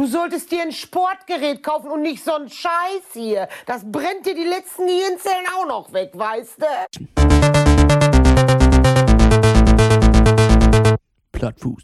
[0.00, 3.48] Du solltest dir ein Sportgerät kaufen und nicht so ein Scheiß hier.
[3.66, 6.66] Das brennt dir die letzten Gehirnzellen auch noch weg, weißt du?
[11.32, 11.82] Plattfuß.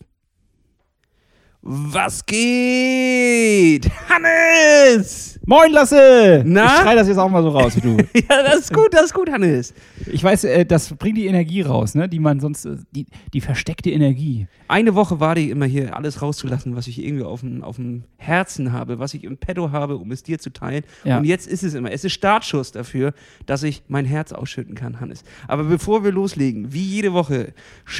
[1.66, 3.90] Was geht?
[4.11, 5.40] Hannes!
[5.46, 6.42] Moin, Lasse!
[6.44, 6.67] Na?
[6.67, 7.96] Ich schrei das jetzt auch mal so raus wie du.
[8.14, 9.72] Ja, das ist gut, das ist gut, Hannes.
[10.13, 12.06] Ich weiß, äh, das bringt die Energie raus, ne?
[12.06, 14.46] die man sonst, äh, die, die versteckte Energie.
[14.69, 18.05] Eine Woche war die immer hier alles rauszulassen, was ich irgendwie auf dem, auf dem
[18.19, 20.84] Herzen habe, was ich im Petto habe, um es dir zu teilen.
[21.04, 21.16] Ja.
[21.16, 21.90] Und jetzt ist es immer.
[21.90, 23.15] Es ist Startschuss dafür,
[23.46, 25.24] dass ich mein Herz ausschütten kann, Hannes.
[25.48, 27.54] Aber bevor wir loslegen, wie jede Woche,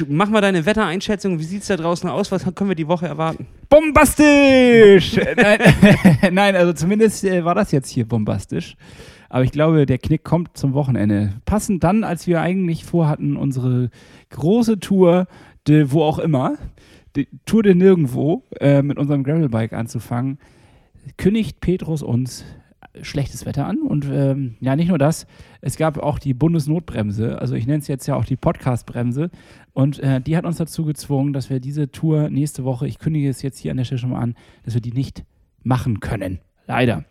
[0.07, 1.39] mach mal deine Wettereinschätzung.
[1.39, 2.31] Wie sieht es da draußen aus?
[2.31, 3.47] Was können wir die Woche erwarten?
[3.69, 5.19] Bombastisch!
[5.35, 5.59] Nein,
[6.31, 8.75] Nein, also zumindest äh, war das jetzt hier bombastisch.
[9.29, 11.33] Aber ich glaube, der Knick kommt zum Wochenende.
[11.45, 13.89] Passend dann, als wir eigentlich vorhatten, unsere
[14.29, 15.27] große Tour,
[15.67, 16.57] de, wo auch immer,
[17.15, 20.37] die Tour de Nirgendwo, äh, mit unserem Gravelbike anzufangen,
[21.17, 22.45] kündigt Petrus uns
[23.01, 23.81] schlechtes Wetter an.
[23.81, 25.27] Und ähm, ja, nicht nur das,
[25.61, 27.39] es gab auch die Bundesnotbremse.
[27.39, 29.29] Also ich nenne es jetzt ja auch die Podcast-Bremse.
[29.73, 33.29] Und äh, die hat uns dazu gezwungen, dass wir diese Tour nächste Woche, ich kündige
[33.29, 35.23] es jetzt hier an der Stelle schon mal an, dass wir die nicht
[35.63, 36.39] machen können.
[36.67, 37.05] Leider.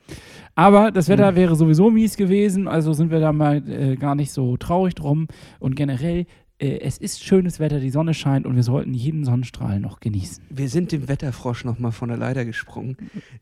[0.56, 4.32] Aber das Wetter wäre sowieso mies gewesen, also sind wir da mal äh, gar nicht
[4.32, 5.28] so traurig drum.
[5.58, 6.26] Und generell,
[6.64, 10.44] es ist schönes Wetter, die Sonne scheint und wir sollten jeden Sonnenstrahl noch genießen.
[10.48, 12.96] Wir sind dem Wetterfrosch nochmal von der Leiter gesprungen.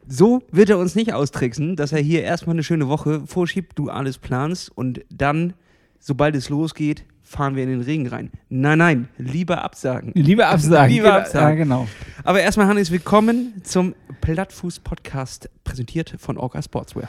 [0.07, 3.91] So wird er uns nicht austricksen, dass er hier erstmal eine schöne Woche vorschiebt, du
[3.91, 5.55] alles planst und dann,
[5.99, 8.31] sobald es losgeht, fahren wir in den Regen rein.
[8.49, 10.13] Nein, nein, lieber absagen.
[10.15, 10.93] Lieber absagen.
[10.93, 11.49] Lieber absagen.
[11.51, 11.89] Ja, genau.
[12.25, 17.09] Aber erstmal, Hannes, willkommen zum Plattfuß-Podcast, präsentiert von Orca Sportswear.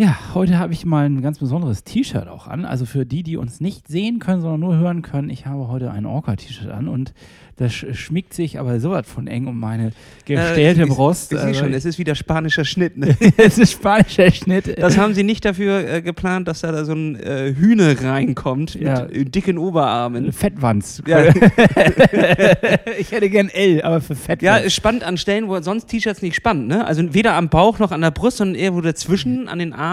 [0.00, 2.64] Ja, heute habe ich mal ein ganz besonderes T-Shirt auch an.
[2.64, 5.90] Also für die, die uns nicht sehen können, sondern nur hören können, ich habe heute
[5.90, 7.12] ein Orca-T-Shirt an und
[7.56, 9.90] das sch schmiegt sich aber so was von eng um meine
[10.24, 11.32] gestellte Äh, ich- Brust.
[11.32, 12.96] Ich sehe Also schon, es ist wieder spanischer Schnitt.
[12.96, 13.16] Ne?
[13.36, 14.78] es ist spanischer Schnitt.
[14.80, 18.74] Das haben sie nicht dafür äh, geplant, dass da, da so ein äh, Hühne reinkommt
[18.76, 19.02] Ja.
[19.06, 20.30] mit äh, dicken Oberarmen.
[20.30, 21.02] Fettwanz.
[21.08, 21.24] Ja.
[23.00, 24.42] ich hätte gern L, aber für Fettwanz.
[24.42, 26.86] Ja, ist spannend an Stellen, wo sonst T-Shirts nicht spannend, ne?
[26.86, 29.87] Also weder am Bauch noch an der Brust, sondern irgendwo dazwischen, an den Armen.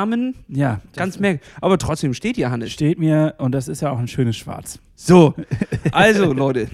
[0.47, 1.47] Ja Ganz merkwürdig.
[1.61, 2.72] Aber trotzdem steht hier, Hannes.
[2.72, 4.79] steht mir und das ist ja auch ein schönes Schwarz.
[4.95, 5.33] So,
[5.91, 6.67] also Leute.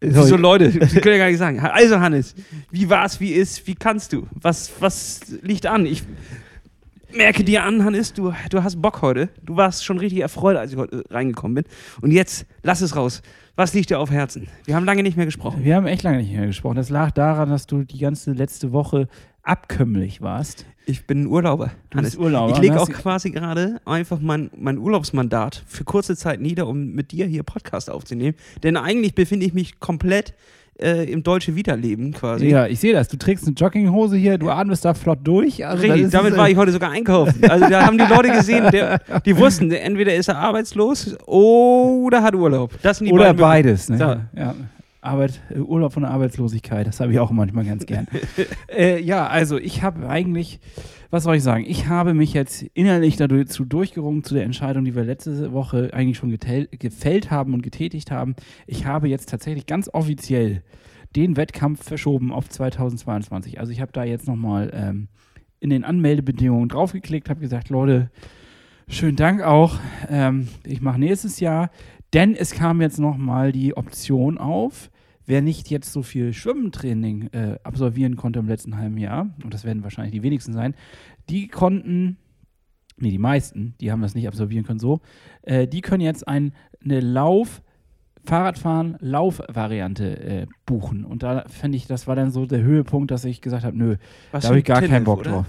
[0.00, 1.58] So, Leute, Sie können ja gar nicht sagen.
[1.58, 2.34] Also Hannes,
[2.70, 4.28] wie war's, wie ist, wie kannst du?
[4.30, 5.86] Was, was liegt an?
[5.86, 6.04] Ich
[7.12, 9.28] merke dir an, Hannes, du, du hast Bock heute.
[9.42, 11.64] Du warst schon richtig erfreut, als ich heute reingekommen bin.
[12.00, 13.22] Und jetzt, lass es raus.
[13.56, 14.46] Was liegt dir auf Herzen?
[14.66, 15.64] Wir haben lange nicht mehr gesprochen.
[15.64, 16.76] Wir haben echt lange nicht mehr gesprochen.
[16.76, 19.08] Das lag daran, dass du die ganze letzte Woche
[19.42, 20.64] abkömmlich warst.
[20.88, 21.70] Ich bin Urlauber.
[21.90, 22.80] Du bist Urlauber, Ich lege ne?
[22.80, 27.42] auch quasi gerade einfach mein, mein Urlaubsmandat für kurze Zeit nieder, um mit dir hier
[27.42, 28.34] Podcast aufzunehmen.
[28.62, 30.32] Denn eigentlich befinde ich mich komplett
[30.80, 32.46] äh, im deutsche Wiederleben quasi.
[32.46, 33.08] Ja, ich sehe das.
[33.08, 35.66] Du trägst eine Jogginghose hier, du atmest da flott durch.
[35.66, 37.44] Also Richtig, damit war ich heute sogar einkaufen.
[37.50, 42.34] Also da haben die Leute gesehen, der, die wussten, entweder ist er arbeitslos oder hat
[42.34, 42.72] Urlaub.
[42.80, 43.90] Das sind die Oder beiden beides.
[43.90, 43.98] Ne?
[43.98, 44.40] So.
[44.40, 44.54] Ja.
[45.00, 48.06] Arbeit, äh, Urlaub von der Arbeitslosigkeit, das habe ich auch manchmal ganz gern.
[48.68, 50.60] äh, ja, also ich habe eigentlich,
[51.10, 54.94] was soll ich sagen, ich habe mich jetzt innerlich dazu durchgerungen zu der Entscheidung, die
[54.94, 58.34] wir letzte Woche eigentlich schon gefällt haben und getätigt haben.
[58.66, 60.62] Ich habe jetzt tatsächlich ganz offiziell
[61.16, 63.60] den Wettkampf verschoben auf 2022.
[63.60, 65.08] Also ich habe da jetzt nochmal ähm,
[65.60, 68.10] in den Anmeldebedingungen draufgeklickt, habe gesagt, Leute,
[68.88, 69.78] schönen Dank auch.
[70.08, 71.70] Ähm, ich mache nächstes Jahr,
[72.14, 74.90] denn es kam jetzt nochmal die Option auf,
[75.26, 79.64] wer nicht jetzt so viel Schwimmtraining äh, absolvieren konnte im letzten halben Jahr, und das
[79.64, 80.74] werden wahrscheinlich die wenigsten sein,
[81.28, 82.16] die konnten,
[82.96, 85.00] nee, die meisten, die haben das nicht absolvieren können so,
[85.42, 86.52] äh, die können jetzt ein,
[86.82, 87.62] eine Lauf-
[88.24, 91.06] Fahrradfahren, Laufvariante äh, buchen.
[91.06, 93.96] Und da fände ich, das war dann so der Höhepunkt, dass ich gesagt habe, nö,
[94.32, 95.30] Was da habe ich gar Tinnef, keinen Bock oder?
[95.30, 95.46] drauf.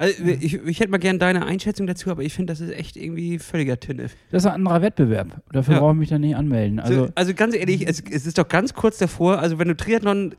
[0.00, 2.96] Also, ich, ich hätte mal gerne deine Einschätzung dazu, aber ich finde, das ist echt
[2.96, 4.16] irgendwie völliger Tinnef.
[4.30, 5.42] Das ist ein anderer Wettbewerb.
[5.52, 5.80] Dafür Ja.
[5.80, 6.80] brauche ich mich dann nicht anmelden.
[6.80, 9.76] Also, Also, also ganz ehrlich, es, es ist doch ganz kurz davor, also wenn du
[9.76, 10.34] Triathlon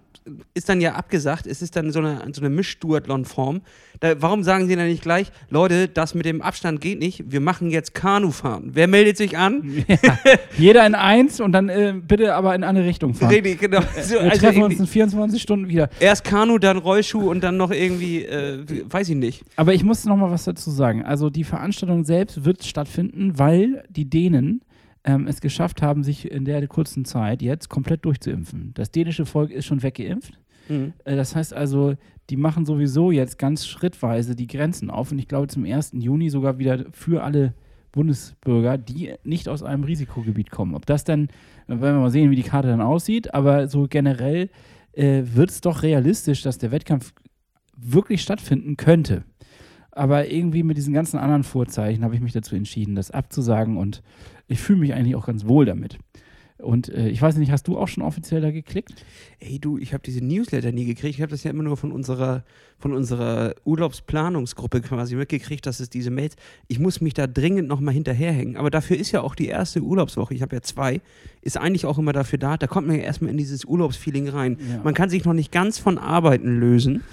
[0.54, 3.62] ist dann ja abgesagt, es ist dann so eine, so eine Mischduathlon-Form.
[4.20, 7.70] Warum sagen sie dann nicht gleich, Leute, das mit dem Abstand geht nicht, wir machen
[7.70, 8.72] jetzt Kanufahren.
[8.74, 9.84] Wer meldet sich an?
[9.88, 9.98] ja,
[10.58, 13.30] jeder in eins und dann äh, bitte aber in eine Richtung fahren.
[13.32, 13.82] Richtig, genau.
[14.02, 15.90] So, Wir also treffen uns in 24 Stunden wieder.
[16.00, 19.44] erst Kanu, dann Rollschuh und dann noch irgendwie, äh, weiß ich nicht.
[19.56, 21.04] Aber ich muss noch mal was dazu sagen.
[21.04, 24.62] Also die Veranstaltung selbst wird stattfinden, weil die Dänen
[25.04, 28.72] ähm, es geschafft haben, sich in der kurzen Zeit jetzt komplett durchzuimpfen.
[28.74, 30.40] Das dänische Volk ist schon weggeimpft.
[30.70, 30.94] Mhm.
[31.04, 31.96] Äh, Das heißt also,
[32.30, 35.94] die machen sowieso jetzt ganz schrittweise die Grenzen auf und ich glaube zum 1.
[35.96, 37.54] Juni sogar wieder für alle
[37.92, 40.76] Bundesbürger, die nicht aus einem Risikogebiet kommen.
[40.76, 41.28] Ob das dann,
[41.68, 44.50] dann werden wir mal sehen, wie die Karte dann aussieht, aber so generell
[44.94, 47.14] äh, wird es doch realistisch, dass der Wettkampf
[47.76, 49.24] wirklich stattfinden könnte.
[49.92, 54.02] Aber irgendwie mit diesen ganzen anderen Vorzeichen habe ich mich dazu entschieden, das abzusagen und
[54.48, 55.98] ich fühle mich eigentlich auch ganz wohl damit.
[56.62, 59.06] Und äh, ich weiß nicht, hast du auch schon offiziell da geklickt?
[59.40, 61.16] Ey, du, ich habe diese Newsletter nie gekriegt.
[61.16, 62.44] Ich habe das ja immer nur von unserer,
[62.78, 66.36] von unserer Urlaubsplanungsgruppe quasi mitgekriegt, dass es diese Mails.
[66.68, 68.58] Ich muss mich da dringend nochmal hinterherhängen.
[68.58, 71.02] Aber dafür ist ja auch die erste Urlaubswoche, ich habe ja zwei,
[71.42, 72.58] ist eigentlich auch immer dafür da.
[72.58, 74.58] Da kommt man ja erstmal in dieses Urlaubsfeeling rein.
[74.60, 74.82] Ja.
[74.84, 77.04] Man kann sich noch nicht ganz von Arbeiten lösen.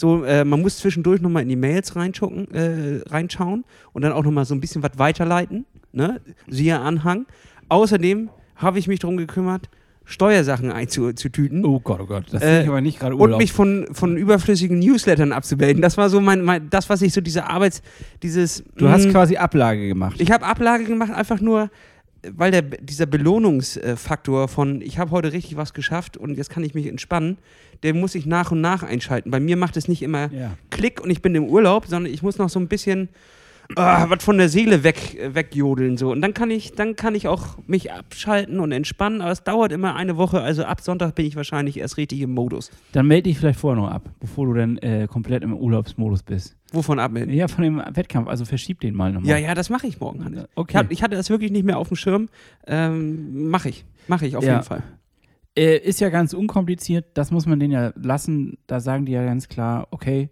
[0.00, 4.22] So, äh, man muss zwischendurch nochmal in die Mails reinschauen, äh, reinschauen und dann auch
[4.22, 5.64] nochmal so ein bisschen was weiterleiten.
[5.92, 6.20] Ne?
[6.46, 7.26] Siehe Anhang.
[7.68, 9.68] Außerdem habe ich mich darum gekümmert,
[10.04, 11.64] Steuersachen einzutüten.
[11.64, 13.40] Oh Gott, oh Gott, das Äh, ist aber nicht gerade Und Urlaub.
[13.40, 15.82] mich von, von überflüssigen Newslettern abzumelden.
[15.82, 17.82] Das war so mein, mein das, was ich so diese Arbeits,
[18.22, 18.62] dieses.
[18.76, 20.20] du hast mh, quasi Ablage gemacht.
[20.20, 21.70] ich habe Ablage gemacht, einfach nur,
[22.36, 26.74] weil der, dieser Belohnungsfaktor von, ich habe heute richtig was geschafft und jetzt kann ich
[26.74, 27.38] mich entspannen,
[27.82, 29.30] der muss ich nach und nach einschalten.
[29.30, 30.52] Bei mir macht es nicht immer ja.
[30.70, 33.08] Klick und ich bin im Urlaub, sondern ich muss noch so ein bisschen
[33.76, 36.10] ah, was von der Seele weg, wegjodeln so.
[36.10, 39.72] Und dann kann ich, dann kann ich auch mich abschalten und entspannen, aber es dauert
[39.72, 42.70] immer eine Woche, also ab Sonntag bin ich wahrscheinlich erst richtig im Modus.
[42.92, 46.56] Dann melde dich vielleicht vorher noch ab, bevor du dann äh, komplett im Urlaubsmodus bist.
[46.72, 47.34] Wovon abmelden?
[47.34, 49.30] Ja, von dem Wettkampf, also verschieb den mal nochmal.
[49.30, 50.44] Ja, ja, das mache ich morgen, Hannes.
[50.54, 50.72] Okay.
[50.72, 52.28] Ich, hab, ich hatte das wirklich nicht mehr auf dem Schirm.
[52.66, 53.84] Ähm, mache ich.
[54.06, 54.52] Mache ich auf Ja.
[54.54, 54.82] jeden Fall.
[55.58, 58.58] Äh, ist ja ganz unkompliziert, das muss man denen ja lassen.
[58.68, 60.30] Da sagen die ja ganz klar, okay,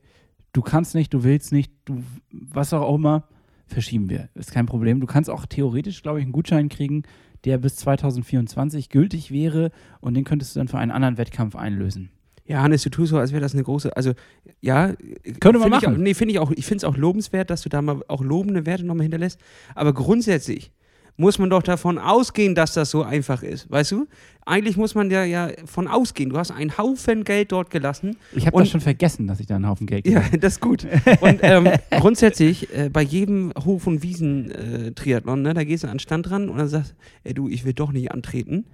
[0.53, 2.01] du kannst nicht, du willst nicht, du
[2.31, 3.27] was auch immer,
[3.67, 4.29] verschieben wir.
[4.35, 5.01] Ist kein Problem.
[5.01, 7.03] Du kannst auch theoretisch, glaube ich, einen Gutschein kriegen,
[7.45, 12.11] der bis 2024 gültig wäre und den könntest du dann für einen anderen Wettkampf einlösen.
[12.45, 14.13] Ja, Hannes, du tust so, als wäre das eine große, also
[14.61, 14.95] ja.
[15.41, 16.03] Könnte man find Ich machen.
[16.05, 18.65] nee, finde ich auch, ich finde es auch lobenswert, dass du da mal auch lobende
[18.65, 19.41] Werte nochmal hinterlässt.
[19.75, 20.71] Aber grundsätzlich
[21.17, 23.71] muss man doch davon ausgehen, dass das so einfach ist.
[23.71, 24.07] Weißt du?
[24.45, 26.31] Eigentlich muss man ja, ja von ausgehen.
[26.31, 28.17] Du hast einen Haufen Geld dort gelassen.
[28.33, 30.39] Ich habe das schon vergessen, dass ich da einen Haufen Geld Ja, kriege.
[30.41, 30.87] das ist gut.
[31.21, 36.01] Und ähm, grundsätzlich, äh, bei jedem Hof- und Wiesen-Triathlon, ne, da gehst du an den
[36.01, 38.65] Stand ran und dann sagst ey du, ich will doch nicht antreten.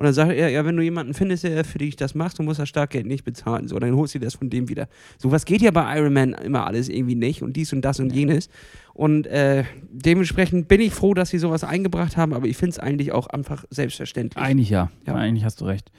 [0.00, 2.42] Und dann sagt er, ja, wenn du jemanden findest, der für dich das macht, du
[2.42, 3.68] musst das Startgeld nicht bezahlen.
[3.68, 4.88] So, dann holst du dir das von dem wieder.
[5.18, 8.10] So was geht ja bei Ironman immer alles irgendwie nicht und dies und das und
[8.10, 8.48] jenes.
[8.94, 12.78] Und äh, dementsprechend bin ich froh, dass sie sowas eingebracht haben, aber ich finde es
[12.78, 14.42] eigentlich auch einfach selbstverständlich.
[14.42, 14.90] Eigentlich ja.
[15.06, 15.16] Ja.
[15.16, 15.92] Eigentlich hast du recht.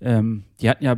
[0.00, 0.94] Ähm, die hatten ja,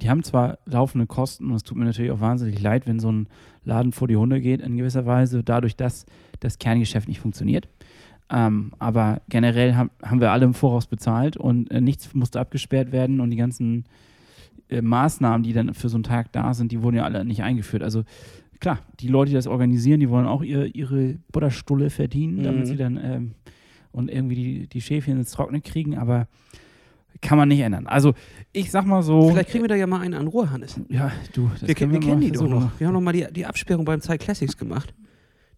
[0.00, 3.10] die haben zwar laufende Kosten und es tut mir natürlich auch wahnsinnig leid, wenn so
[3.10, 3.26] ein
[3.64, 6.06] Laden vor die Hunde geht in gewisser Weise, dadurch, dass
[6.38, 7.66] das Kerngeschäft nicht funktioniert.
[8.30, 12.90] Ähm, aber generell haben, haben wir alle im Voraus bezahlt und äh, nichts musste abgesperrt
[12.90, 13.84] werden und die ganzen
[14.70, 17.42] äh, Maßnahmen, die dann für so einen Tag da sind, die wurden ja alle nicht
[17.42, 17.82] eingeführt.
[17.82, 18.02] Also
[18.60, 22.66] klar, die Leute, die das organisieren, die wollen auch ihre, ihre Butterstulle verdienen, damit Mhm.
[22.66, 23.34] sie dann ähm,
[23.92, 26.26] und irgendwie die, die Schäfchen ins Trockene kriegen, aber
[27.20, 27.86] kann man nicht ändern.
[27.86, 28.14] Also
[28.52, 29.30] ich sag mal so.
[29.30, 30.80] Vielleicht kriegen wir da ja mal einen an Ruhe, Hannes.
[30.88, 32.70] ja, du, das Wir, wir mal kennen die doch noch.
[32.78, 34.92] Wir haben noch mal die, die Absperrung beim Zeit Classics gemacht.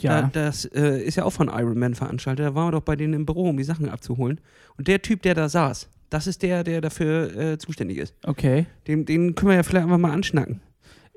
[0.01, 2.45] Ja, Da, das äh, ist ja auch von Iron Man veranstaltet.
[2.47, 4.41] Da waren wir doch bei denen im Büro, um die Sachen abzuholen.
[4.77, 8.15] Und der Typ, der da saß, das ist der, der dafür äh, zuständig ist.
[8.25, 8.67] okay.
[8.87, 10.61] Den, den können wir ja vielleicht einfach mal anschnacken.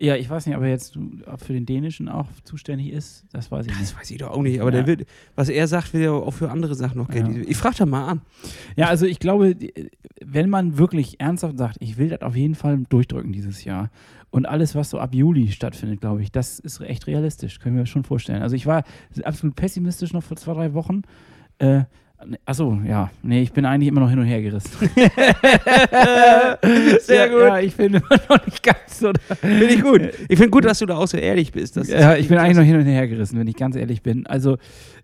[0.02, 0.98] Ja, ich weiß nicht, ob er jetzt
[1.38, 3.26] für den Dänischen auch zuständig ist.
[3.34, 3.98] Das weiß ich Das nicht.
[4.00, 4.62] weiß ich doch auch nicht.
[4.62, 4.82] Aber Ja.
[4.82, 5.06] der will,
[5.36, 7.28] was er sagt, will er auch für andere Sachen noch Geld.
[7.28, 7.44] Ja.
[7.46, 8.22] Ich frage da mal an.
[8.78, 9.58] Ja, also ich glaube,
[10.26, 13.92] wenn man wirklich ernsthaft sagt, ich will das auf jeden Fall durchdrücken dieses Jahr
[14.32, 17.86] und alles, was so ab Juli stattfindet, glaube ich, das ist echt realistisch, können wir
[17.86, 18.42] schon vorstellen.
[18.42, 18.84] Also ich war
[19.24, 21.02] absolut pessimistisch noch vor zwei, drei Wochen.
[21.58, 21.84] Äh,
[22.46, 23.10] Achso, ja.
[23.24, 24.72] Nee, ich bin eigentlich immer noch hin und her gerissen.
[27.02, 27.40] Sehr gut.
[27.40, 29.14] Ja, ich bin immer noch nicht ganz so.
[29.40, 30.02] Finde ich gut.
[30.28, 31.78] Ich finde gut, dass du da auch so ehrlich bist.
[31.78, 34.28] Ja, ich bin eigentlich noch hin und her gerissen, wenn ich ganz ehrlich bin.
[34.28, 34.58] Also,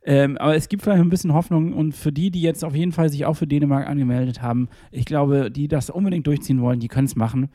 [0.04, 2.92] ähm, aber es gibt vielleicht ein bisschen Hoffnung und für die, die jetzt auf jeden
[2.92, 6.90] Fall sich auch für Dänemark angemeldet haben, ich glaube, die das unbedingt durchziehen wollen, die
[6.90, 7.50] können es machen.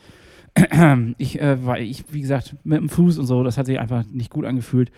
[1.18, 4.04] Ich, äh, weil ich, wie gesagt, mit dem Fuß und so, das hat sich einfach
[4.06, 4.90] nicht gut angefühlt.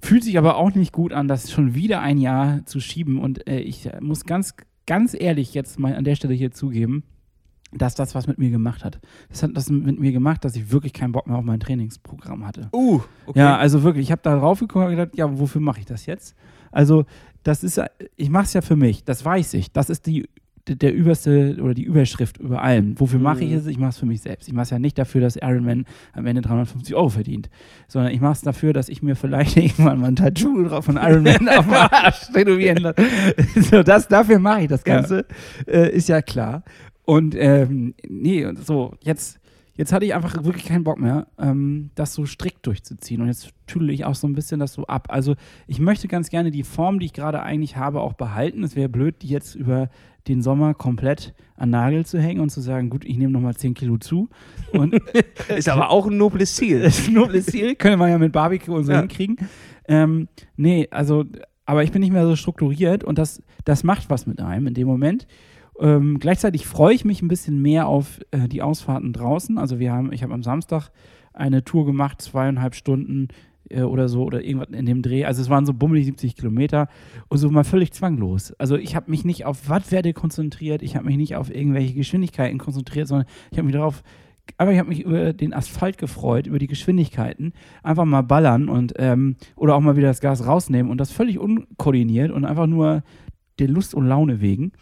[0.00, 3.18] Fühlt sich aber auch nicht gut an, das schon wieder ein Jahr zu schieben.
[3.18, 4.54] Und äh, ich muss ganz,
[4.86, 7.04] ganz ehrlich jetzt mal an der Stelle hier zugeben,
[7.72, 9.00] dass das was mit mir gemacht hat.
[9.28, 12.46] Das hat das mit mir gemacht, dass ich wirklich keinen Bock mehr auf mein Trainingsprogramm
[12.46, 12.68] hatte.
[12.72, 13.38] Uh, okay.
[13.38, 16.06] Ja, also wirklich, ich habe da drauf geguckt und gedacht, ja, wofür mache ich das
[16.06, 16.36] jetzt?
[16.70, 17.04] Also,
[17.42, 17.80] das ist,
[18.16, 19.72] ich mache es ja für mich, das weiß ich.
[19.72, 20.28] Das ist die,
[20.68, 22.98] der, überste oder die Überschrift über allem.
[22.98, 23.56] Wofür mache ich Mhm.
[23.56, 23.66] es?
[23.66, 24.48] Ich mache es für mich selbst.
[24.48, 27.48] Ich mache es ja nicht dafür, dass Ironman am Ende 350 Euro verdient,
[27.88, 30.96] sondern ich mache es dafür, dass ich mir vielleicht irgendwann mal ein Tattoo drauf von
[30.96, 33.02] Ironman auf dem Arsch tätowieren lasse.
[33.70, 34.96] so, das, dafür mache ich das Ja.
[34.96, 35.24] Ganze,
[35.66, 36.62] Äh, ist ja klar.
[37.04, 39.38] Und ähm, nee, und so, jetzt,
[39.76, 43.20] jetzt hatte ich einfach wirklich keinen Bock mehr, ähm, das so strikt durchzuziehen.
[43.20, 45.06] Und jetzt tüdel ich auch so ein bisschen das so ab.
[45.10, 45.36] Also
[45.68, 48.64] ich möchte ganz gerne die Form, die ich gerade eigentlich habe, auch behalten.
[48.64, 49.88] Es wäre blöd, die jetzt über
[50.28, 53.74] den Sommer komplett an Nagel zu hängen und zu sagen, gut, ich nehme nochmal 10
[53.74, 54.28] Kilo zu.
[54.72, 54.94] Und
[55.56, 56.80] ist aber auch ein nobles Ziel.
[56.82, 59.00] ist ein nobles Ziel, können wir ja mit Barbecue und so Ja.
[59.00, 59.36] hinkriegen.
[59.88, 61.24] Ähm, nee, also,
[61.64, 64.74] aber ich bin nicht mehr so strukturiert und das, das macht was mit einem in
[64.74, 65.26] dem Moment.
[65.78, 69.58] Ähm, gleichzeitig freue ich mich ein bisschen mehr auf äh, die Ausfahrten draußen.
[69.58, 70.90] Also wir haben, ich habe am Samstag
[71.32, 73.28] eine Tour gemacht, zweieinhalb Stunden
[73.70, 75.24] äh, oder so oder irgendwas in dem Dreh.
[75.24, 76.88] Also es waren so bummelig 70 Kilometer
[77.28, 78.52] und so mal völlig zwanglos.
[78.58, 82.58] Also ich habe mich nicht auf Wattwerte konzentriert, ich habe mich nicht auf irgendwelche Geschwindigkeiten
[82.58, 84.02] konzentriert, sondern ich habe mich darauf
[84.58, 87.52] aber ich habe mich über den Asphalt gefreut, über die Geschwindigkeiten.
[87.82, 91.38] Einfach mal ballern und ähm, oder auch mal wieder das Gas rausnehmen und das völlig
[91.38, 93.02] unkoordiniert und einfach nur
[93.58, 94.72] der Lust und Laune wegen.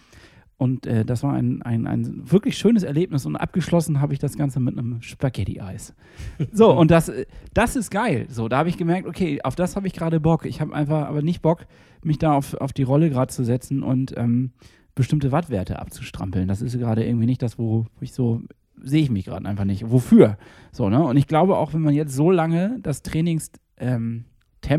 [0.56, 4.36] Und äh, das war ein, ein, ein wirklich schönes Erlebnis und abgeschlossen habe ich das
[4.36, 5.94] Ganze mit einem Spaghetti-Eis.
[6.52, 7.10] So, und das,
[7.52, 8.26] das ist geil.
[8.28, 10.46] So, da habe ich gemerkt, okay, auf das habe ich gerade Bock.
[10.46, 11.66] Ich habe einfach aber nicht Bock,
[12.02, 14.52] mich da auf, auf die Rolle gerade zu setzen und ähm,
[14.94, 16.46] bestimmte Wattwerte abzustrampeln.
[16.46, 18.42] Das ist gerade irgendwie nicht das, wo ich so
[18.80, 19.90] sehe ich mich gerade einfach nicht.
[19.90, 20.36] Wofür?
[20.72, 21.02] So, ne?
[21.02, 24.24] Und ich glaube auch, wenn man jetzt so lange das Trainingstempo ähm,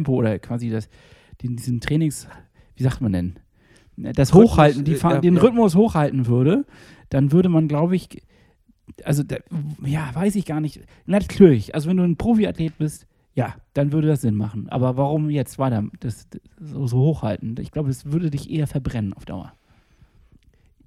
[0.07, 0.89] oder quasi das,
[1.41, 2.27] diesen Trainings,
[2.75, 3.39] wie sagt man denn?
[3.97, 5.41] Das Rhythmus, Hochhalten, die, äh, den ja.
[5.41, 6.65] Rhythmus hochhalten würde,
[7.09, 8.21] dann würde man, glaube ich,
[9.03, 9.37] also da,
[9.83, 10.81] ja, weiß ich gar nicht.
[11.05, 14.69] Natürlich, also wenn du ein Profiathlet bist, ja, dann würde das Sinn machen.
[14.69, 17.55] Aber warum jetzt weiter das, das so, so hochhalten?
[17.59, 19.53] Ich glaube, es würde dich eher verbrennen auf Dauer.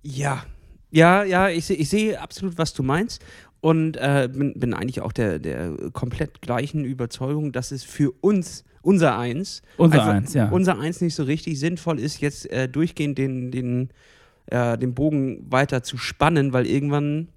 [0.02, 0.44] Ja,
[0.90, 3.22] ja, ja, ich, ich sehe absolut, was du meinst.
[3.60, 8.64] Und äh, bin, bin eigentlich auch der, der komplett gleichen Überzeugung, dass es für uns,
[8.88, 10.49] unser Eins, Unser einfach- Eins, ja.
[10.49, 13.90] unser Eins nicht so richtig sinnvoll ist, jetzt äh, durchgehend den, den,
[14.47, 17.28] äh, den Bogen weiter zu spannen, weil irgendwann,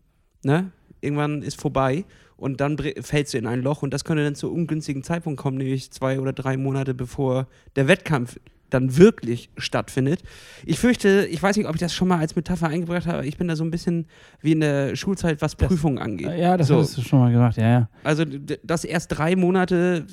[0.44, 2.06] ne, irgendwann ist vorbei
[2.38, 5.58] und dann fällst du in ein Loch und das könnte dann zu ungünstigen Zeitpunkt kommen,
[5.58, 8.40] nämlich zwei oder drei Monate bevor der Wettkampf
[8.74, 10.22] dann wirklich stattfindet.
[10.66, 13.38] Ich fürchte, ich weiß nicht, ob ich das schon mal als Metapher eingebracht habe, ich
[13.38, 14.08] bin da so ein bisschen
[14.42, 16.32] wie in der Schulzeit, was Prüfungen angeht.
[16.38, 16.78] Ja, das so.
[16.80, 17.90] hast du schon mal gemacht, ja, ja.
[18.04, 18.24] Also
[18.64, 20.06] das erst drei Monate,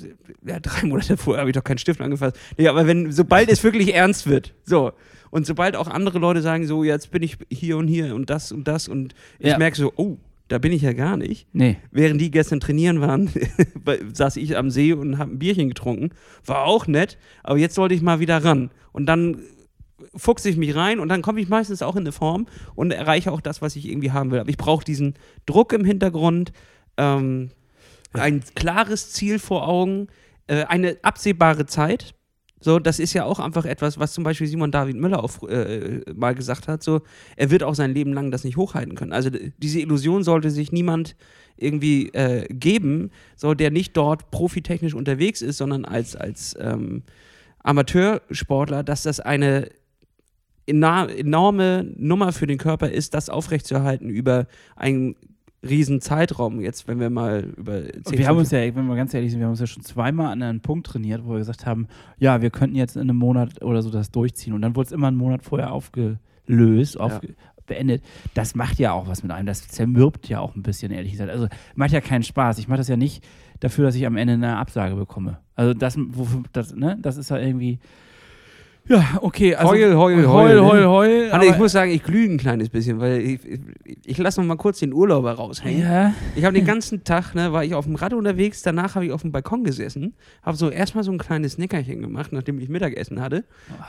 [0.45, 2.37] ja, drei Monate vorher habe ich doch keinen Stift angefasst.
[2.57, 4.91] Nee, aber wenn, sobald es wirklich ernst wird, so.
[5.31, 8.51] Und sobald auch andere Leute sagen, so, jetzt bin ich hier und hier und das
[8.51, 9.57] und das und ich Ja.
[9.59, 10.17] merke so, oh,
[10.49, 11.47] da bin ich ja gar nicht.
[11.53, 11.77] Nee.
[11.91, 13.29] Während die gestern trainieren waren,
[14.13, 16.09] saß ich am See und habe ein Bierchen getrunken.
[16.45, 18.71] War auch nett, aber jetzt sollte ich mal wieder ran.
[18.91, 19.41] Und dann
[20.15, 23.31] fuchse ich mich rein und dann komme ich meistens auch in eine Form und erreiche
[23.31, 24.39] auch das, was ich irgendwie haben will.
[24.39, 25.13] Aber ich brauche diesen
[25.45, 26.51] Druck im Hintergrund,
[26.97, 27.51] ähm,
[28.13, 30.07] ein klares Ziel vor Augen,
[30.47, 32.15] äh, eine absehbare Zeit.
[32.59, 36.01] So, das ist ja auch einfach etwas, was zum Beispiel Simon David Müller auch äh,
[36.13, 36.83] mal gesagt hat.
[36.83, 37.01] So,
[37.37, 39.13] er wird auch sein Leben lang das nicht hochhalten können.
[39.13, 41.15] Also diese Illusion sollte sich niemand
[41.55, 47.03] irgendwie äh, geben, so der nicht dort profitechnisch unterwegs ist, sondern als, als ähm,
[47.63, 49.69] Amateursportler, dass das eine
[50.65, 55.15] enorme Nummer für den Körper ist, das aufrechtzuerhalten über einen
[55.63, 56.61] riesen Zeitraum.
[56.61, 59.31] Jetzt, wenn wir mal über 10, Und wir haben uns ja, wenn wir ganz ehrlich
[59.31, 61.87] sind, wir haben uns ja schon zweimal an einen Punkt trainiert, wo wir gesagt haben,
[62.17, 64.53] ja, wir könnten jetzt in einem Monat oder so das durchziehen.
[64.53, 67.35] Und dann wurde es immer einen Monat vorher aufgelöst, aufge
[67.69, 68.03] beendet.
[68.33, 69.45] Das macht ja auch was mit einem.
[69.45, 71.29] Das zermürbt ja auch ein bisschen, ehrlich gesagt.
[71.29, 72.57] Also macht ja keinen Spaß.
[72.57, 73.23] Ich mache das ja nicht
[73.61, 75.39] dafür, dass ich am Ende eine Absage bekomme.
[75.55, 77.79] Also das, wofür, das, ne, das ist ja irgendwie.
[78.89, 79.53] Ja, okay.
[79.53, 80.61] Also, Heul, heul, heul, heul, ne?
[80.63, 80.85] heul.
[80.87, 83.59] heul Hanne, ich aber- muss sagen, ich glühe ein kleines bisschen, weil ich, ich,
[84.03, 85.81] ich lasse noch mal kurz den Urlauber raushängen.
[85.83, 86.13] ja.
[86.35, 89.11] Ich habe den ganzen Tag, ne, war ich auf dem Rad unterwegs, danach habe ich
[89.11, 93.21] auf dem Balkon gesessen, habe so erstmal so ein kleines Nickerchen gemacht, nachdem ich Mittagessen
[93.21, 93.43] hatte.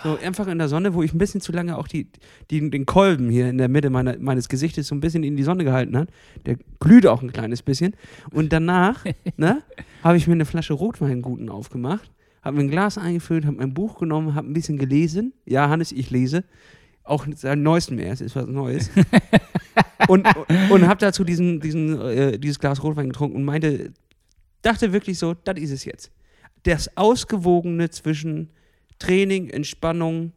[0.04, 2.08] So einfach in der Sonne, wo ich ein bisschen zu lange auch die,
[2.50, 5.44] die, den Kolben hier in der Mitte meiner, meines Gesichtes so ein bisschen in die
[5.44, 6.10] Sonne gehalten hat.
[6.44, 7.94] Der glüht auch ein kleines bisschen.
[8.32, 9.04] Und danach,
[9.38, 9.62] ne,
[10.04, 12.10] habe ich mir eine Flasche Rotwein guten aufgemacht,
[12.42, 15.32] habe mir ein Glas eingefüllt, habe mein Buch genommen, habe ein bisschen gelesen.
[15.44, 16.44] Ja, Hannes, ich lese.
[17.04, 18.90] Auch seit neuestem erst, ist was Neues.
[20.08, 20.26] und
[20.70, 23.92] und, habe dazu diesen, diesen, äh, dieses Glas Rotwein getrunken und meinte,
[24.62, 26.10] dachte wirklich so, das ist es jetzt.
[26.62, 28.50] Das Ausgewogene zwischen
[28.98, 30.32] Training, Entspannung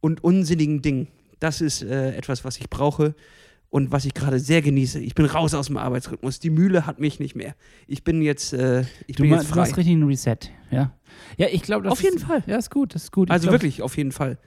[0.00, 1.08] und unsinnigen Dingen.
[1.38, 3.14] Das ist äh, etwas, was ich brauche
[3.70, 4.98] und was ich gerade sehr genieße.
[5.00, 6.40] Ich bin raus aus dem Arbeitsrhythmus.
[6.40, 7.54] Die Mühle hat mich nicht mehr.
[7.86, 9.60] Ich bin jetzt, äh, ich Du, bin jetzt du frei.
[9.62, 10.36] hast richtig einen Reset,
[10.70, 10.92] ja.
[11.36, 12.42] Ja, ich glaube, das Auf jeden ist, Fall.
[12.46, 13.30] Ja, ist gut, das ist gut.
[13.30, 14.38] Also glaub, wirklich, auf jeden Fall.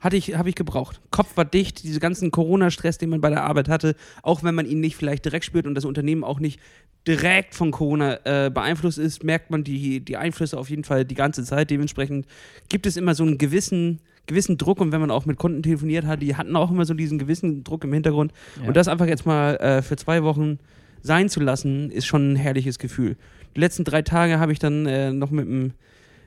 [0.00, 1.02] Hatte ich, habe ich gebraucht.
[1.10, 4.64] Kopf war dicht, diese ganzen Corona-Stress, den man bei der Arbeit hatte, auch wenn man
[4.64, 6.58] ihn nicht vielleicht direkt spürt und das Unternehmen auch nicht
[7.06, 11.14] direkt von Corona äh, beeinflusst ist, merkt man die, die Einflüsse auf jeden Fall die
[11.14, 11.68] ganze Zeit.
[11.70, 12.26] Dementsprechend
[12.70, 16.06] gibt es immer so einen gewissen, gewissen Druck und wenn man auch mit Kunden telefoniert
[16.06, 18.32] hat, die hatten auch immer so diesen gewissen Druck im Hintergrund.
[18.60, 18.68] Ja.
[18.68, 20.58] Und das einfach jetzt mal äh, für zwei Wochen
[21.02, 23.16] sein zu lassen, ist schon ein herrliches Gefühl.
[23.56, 25.72] Die letzten drei Tage habe ich dann äh, noch mit dem,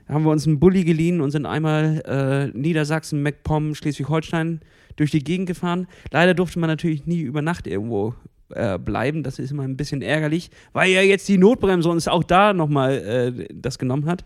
[0.08, 4.60] haben wir uns einen Bulli geliehen und sind einmal äh, Niedersachsen, MacPom, Schleswig-Holstein
[4.96, 5.86] durch die Gegend gefahren.
[6.10, 8.14] Leider durfte man natürlich nie über Nacht irgendwo
[8.50, 9.22] äh, bleiben.
[9.22, 12.92] Das ist immer ein bisschen ärgerlich, weil ja jetzt die Notbremse uns auch da nochmal
[12.92, 14.24] äh, das genommen hat.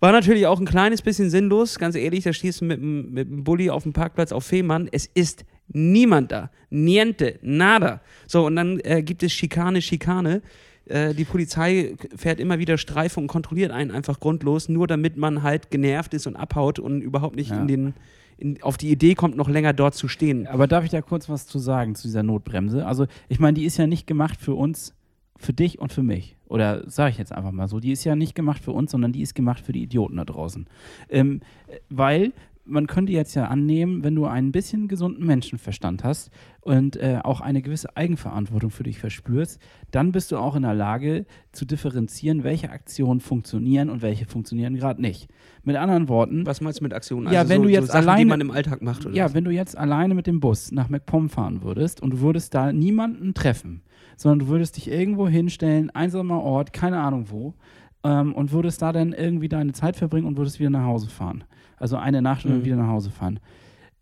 [0.00, 2.24] War natürlich auch ein kleines bisschen sinnlos, ganz ehrlich.
[2.24, 4.88] Da stehst du mit, mit dem Bulli auf dem Parkplatz auf Fehmarn.
[4.92, 6.50] Es ist niemand da.
[6.70, 8.00] Niente, nada.
[8.26, 10.42] So, und dann äh, gibt es Schikane, Schikane.
[10.86, 15.42] Äh, die Polizei fährt immer wieder Streife und kontrolliert einen einfach grundlos, nur damit man
[15.42, 17.60] halt genervt ist und abhaut und überhaupt nicht ja.
[17.60, 17.94] in den,
[18.36, 20.46] in, auf die Idee kommt, noch länger dort zu stehen.
[20.46, 22.86] Aber darf ich da kurz was zu sagen zu dieser Notbremse?
[22.86, 24.94] Also, ich meine, die ist ja nicht gemacht für uns
[25.36, 26.36] für dich und für mich.
[26.48, 29.12] Oder sage ich jetzt einfach mal so, die ist ja nicht gemacht für uns, sondern
[29.12, 30.66] die ist gemacht für die Idioten da draußen.
[31.08, 31.40] Ähm,
[31.88, 32.32] weil
[32.68, 37.40] man könnte jetzt ja annehmen, wenn du einen bisschen gesunden Menschenverstand hast und äh, auch
[37.40, 39.58] eine gewisse Eigenverantwortung für dich verspürst,
[39.90, 44.76] dann bist du auch in der Lage zu differenzieren, welche Aktionen funktionieren und welche funktionieren
[44.76, 45.28] gerade nicht.
[45.64, 46.46] Mit anderen Worten.
[46.46, 47.32] Was meinst du mit Aktionen?
[47.32, 49.06] Ja, also wenn so, du jetzt so Sachen, alleine, die man im Alltag macht.
[49.06, 49.34] Oder ja, was?
[49.34, 52.72] wenn du jetzt alleine mit dem Bus nach MacPom fahren würdest und du würdest da
[52.72, 53.82] niemanden treffen,
[54.18, 57.54] sondern du würdest dich irgendwo hinstellen, einsamer Ort, keine Ahnung wo,
[58.02, 61.44] ähm, und würdest da dann irgendwie deine Zeit verbringen und würdest wieder nach Hause fahren.
[61.76, 62.64] Also eine Nacht und dann mhm.
[62.64, 63.38] wieder nach Hause fahren.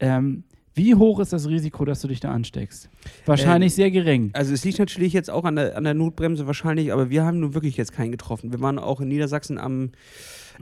[0.00, 0.44] Ähm,
[0.74, 2.88] wie hoch ist das Risiko, dass du dich da ansteckst?
[3.26, 4.30] Wahrscheinlich ähm, sehr gering.
[4.32, 7.40] Also es liegt natürlich jetzt auch an der, an der Notbremse wahrscheinlich, aber wir haben
[7.40, 8.52] nun wirklich jetzt keinen getroffen.
[8.52, 9.92] Wir waren auch in Niedersachsen am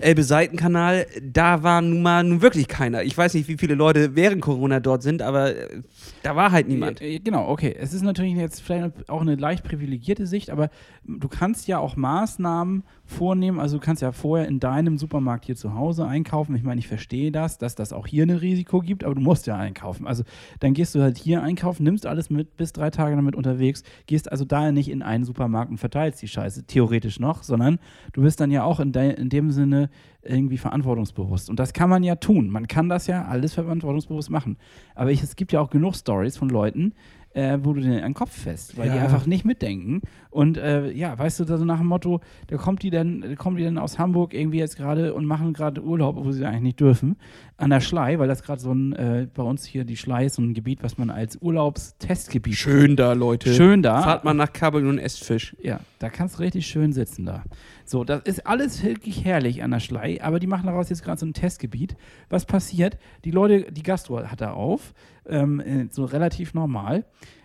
[0.01, 3.03] Elbe-Seitenkanal, da war nun mal nun wirklich keiner.
[3.03, 5.83] Ich weiß nicht, wie viele Leute während Corona dort sind, aber äh,
[6.23, 7.01] da war halt niemand.
[7.01, 7.75] Genau, okay.
[7.79, 10.71] Es ist natürlich jetzt vielleicht auch eine leicht privilegierte Sicht, aber
[11.05, 13.61] du kannst ja auch Maßnahmen vornehmen.
[13.61, 16.57] Also du kannst ja vorher in deinem Supermarkt hier zu Hause einkaufen.
[16.57, 19.47] Ich meine, ich verstehe das, dass das auch hier ein Risiko gibt, aber du musst
[19.47, 20.07] ja einkaufen.
[20.07, 20.25] Also
[20.61, 24.31] dann gehst du halt hier einkaufen, nimmst alles mit, bis drei Tage damit unterwegs, gehst
[24.33, 27.79] also daher nicht in einen Supermarkt und verteilst die Scheiße, theoretisch noch, sondern
[28.13, 29.84] du bist dann ja auch in, de in dem Sinne
[30.23, 31.51] irgendwie verantwortungsbewusst.
[31.51, 32.51] Und das kann man ja tun.
[32.51, 34.57] Man kann das ja alles verantwortungsbewusst machen.
[34.95, 36.95] Aber ich, es gibt ja auch genug Stories von Leuten,
[37.35, 38.95] äh, wo du den an den Kopf fest, weil ja.
[38.95, 40.03] die einfach nicht mitdenken.
[40.35, 43.63] Und äh, ja, weißt du, also nach dem Motto, da kommt die dann, kommen die
[43.63, 47.17] dann aus Hamburg irgendwie jetzt gerade und machen gerade Urlaub, wo sie eigentlich nicht dürfen,
[47.57, 50.35] an der Schlei, weil das gerade so ein, äh, bei uns hier die Schlei ist
[50.35, 52.57] so ein Gebiet, was man als Urlaubstestgebiet.
[52.57, 53.55] Schön da, Leute.
[53.55, 54.03] Schön da.
[54.03, 55.55] Fahrt mal nach Kabel und esst Fisch.
[55.63, 57.45] Ja, da kannst du richtig schön sitzen da.
[57.85, 61.21] So, das ist alles wirklich herrlich an der Schlei, aber die machen daraus jetzt gerade
[61.21, 61.97] so ein Testgebiet.
[62.29, 62.99] Was passiert?
[63.25, 64.95] Die Leute, die Gastro hat da auf,
[65.29, 67.05] ähm, äh, so relativ normal.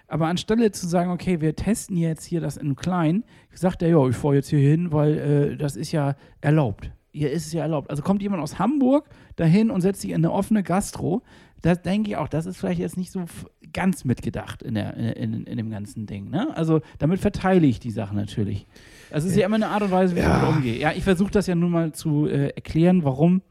[0.09, 4.07] Aber anstelle zu sagen, okay, wir testen jetzt hier das in klein, sagt er, ja,
[4.07, 6.91] ich fahre jetzt hier hin, weil äh, das ist ja erlaubt.
[7.11, 7.89] Hier ist es ja erlaubt.
[7.89, 11.21] Also kommt jemand aus Hamburg dahin und setzt sich in eine offene Gastro.
[11.61, 13.25] Das denke ich auch, das ist vielleicht jetzt nicht so
[13.73, 16.29] ganz mitgedacht in, der, in, in, dem ganzen Ding.
[16.29, 16.55] Ne?
[16.55, 18.65] Also damit verteile ich die Sache natürlich.
[19.11, 20.25] Das ist ja, ja immer eine Art und Weise, wie ja.
[20.25, 20.79] ich damit umgehe.
[20.79, 23.41] Ja, ich versuche das ja nun mal zu äh, erklären, warum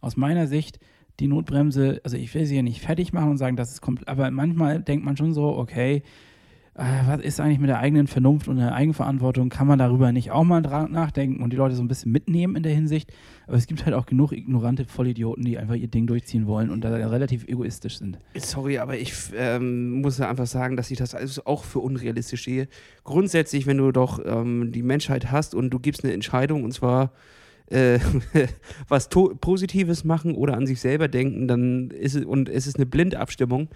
[0.00, 0.78] aus meiner Sicht
[1.20, 4.08] die Notbremse, also ich will sie ja nicht fertig machen und sagen, das ist komplett,
[4.08, 6.02] aber manchmal denkt man schon so, okay,
[6.78, 9.48] äh, was ist eigentlich mit der eigenen Vernunft und der Eigenverantwortung?
[9.48, 12.62] Kann man darüber nicht auch mal nachdenken und die Leute so ein bisschen mitnehmen in
[12.62, 13.12] der Hinsicht?
[13.46, 16.84] Aber es gibt halt auch genug ignorante Vollidioten, die einfach ihr Ding durchziehen wollen und
[16.84, 18.18] da relativ egoistisch sind.
[18.36, 21.14] Sorry, aber ich ähm, muss ja einfach sagen, dass ich das
[21.46, 22.68] auch für unrealistisch sehe.
[23.04, 27.12] Grundsätzlich, wenn du doch ähm, die Menschheit hast und du gibst eine Entscheidung und zwar
[27.70, 27.98] äh,
[28.88, 32.86] was Positives machen oder an sich selber denken, dann ist es, und es ist eine
[32.86, 33.68] Blindabstimmung,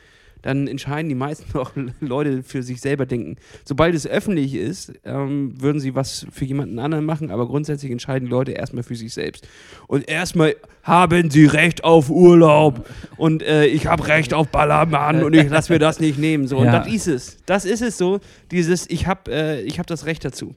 [0.42, 3.36] dann entscheiden die meisten auch Leute für sich selber denken.
[3.64, 8.26] Sobald es öffentlich ist, ähm, würden sie was für jemanden anderen machen, aber grundsätzlich entscheiden
[8.26, 9.46] die Leute erstmal für sich selbst.
[9.86, 15.34] Und erstmal haben sie Recht auf Urlaub und äh, ich habe Recht auf Ballermann und
[15.34, 16.46] ich lasse mir das nicht nehmen.
[16.46, 16.62] So, ja.
[16.62, 17.36] und das ist es.
[17.46, 20.54] Das ist es so, dieses, ich habe äh, hab das Recht dazu.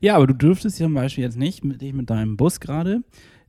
[0.00, 3.02] Ja, aber du dürftest ja zum Beispiel jetzt nicht mit, dich mit deinem Bus gerade,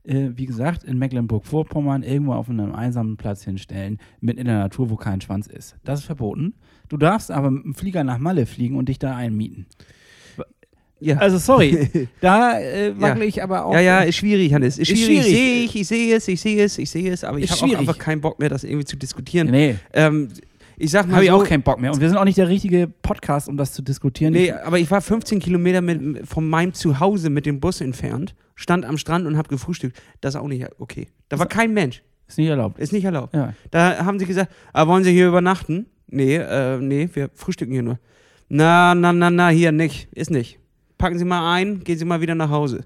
[0.04, 4.90] äh, wie gesagt, in Mecklenburg-Vorpommern irgendwo auf einem einsamen Platz hinstellen, mitten in der Natur,
[4.90, 5.76] wo kein Schwanz ist.
[5.84, 6.54] Das ist verboten.
[6.88, 9.66] Du darfst aber mit dem Flieger nach Malle fliegen und dich da einmieten.
[11.00, 11.16] Ja.
[11.18, 13.28] Also sorry, da äh, wackel ja.
[13.28, 13.74] ich aber auch.
[13.74, 14.78] Ja, ja, ist schwierig, Hannes.
[14.78, 15.26] Ist, ist schwierig.
[15.26, 15.30] schwierig.
[15.30, 17.78] Sehe ich, ich sehe es, ich sehe es, ich sehe es, aber ich habe auch
[17.78, 19.50] einfach keinen Bock mehr, das irgendwie zu diskutieren.
[19.50, 19.76] Nee.
[19.92, 20.28] Ähm,
[20.78, 21.92] ich sag mal Habe ich auch keinen Bock mehr.
[21.92, 24.32] Und wir sind auch nicht der richtige Podcast, um das zu diskutieren.
[24.32, 28.84] Nee, aber ich war 15 Kilometer mit, von meinem Zuhause mit dem Bus entfernt, stand
[28.84, 30.00] am Strand und habe gefrühstückt.
[30.20, 31.08] Das ist auch nicht okay.
[31.28, 32.02] Da war kein Mensch.
[32.28, 32.78] Ist nicht erlaubt.
[32.78, 33.34] Ist nicht erlaubt.
[33.34, 33.54] Ja.
[33.70, 35.86] Da haben sie gesagt, ah, wollen Sie hier übernachten?
[36.06, 37.98] Nee, äh, nee, wir frühstücken hier nur.
[38.48, 40.08] Na, na, na, na, hier nicht.
[40.12, 40.58] Ist nicht.
[40.96, 42.84] Packen Sie mal ein, gehen Sie mal wieder nach Hause.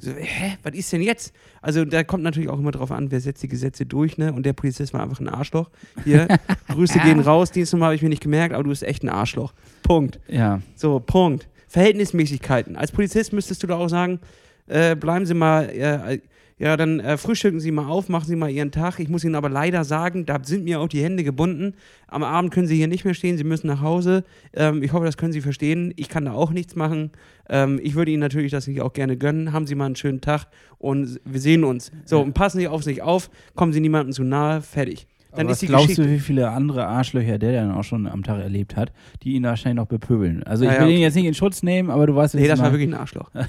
[0.00, 1.32] So, hä, was ist denn jetzt?
[1.60, 4.32] Also da kommt natürlich auch immer drauf an, wer setzt die Gesetze durch, ne?
[4.32, 5.70] Und der Polizist war einfach ein Arschloch.
[6.04, 6.26] Hier,
[6.68, 9.52] Grüße gehen raus, Dienstnummer habe ich mir nicht gemerkt, aber du bist echt ein Arschloch.
[9.82, 10.18] Punkt.
[10.28, 10.60] Ja.
[10.74, 11.48] So, Punkt.
[11.68, 12.76] Verhältnismäßigkeiten.
[12.76, 14.20] Als Polizist müsstest du da auch sagen,
[14.66, 16.20] äh, bleiben Sie mal, äh,
[16.60, 19.00] ja, dann äh, frühstücken Sie mal auf, machen Sie mal Ihren Tag.
[19.00, 21.72] Ich muss Ihnen aber leider sagen, da sind mir auch die Hände gebunden.
[22.06, 24.24] Am Abend können Sie hier nicht mehr stehen, Sie müssen nach Hause.
[24.52, 25.94] Ähm, ich hoffe, das können Sie verstehen.
[25.96, 27.12] Ich kann da auch nichts machen.
[27.48, 29.54] Ähm, ich würde Ihnen natürlich das nicht auch gerne gönnen.
[29.54, 31.92] Haben Sie mal einen schönen Tag und wir sehen uns.
[32.04, 35.06] So, und passen Sie auf sich auf, kommen Sie niemandem zu nahe, fertig.
[35.30, 36.02] Dann Aber ist was die glaubst Geschichte.
[36.02, 38.92] du, wie viele andere Arschlöcher der dann auch schon am Tag erlebt hat,
[39.22, 40.42] die ihn wahrscheinlich noch bepöbeln?
[40.42, 41.00] Also ich will ja, ihn okay.
[41.00, 43.30] jetzt nicht in Schutz nehmen, aber du weißt, Nee, das war wirklich ein Arschloch.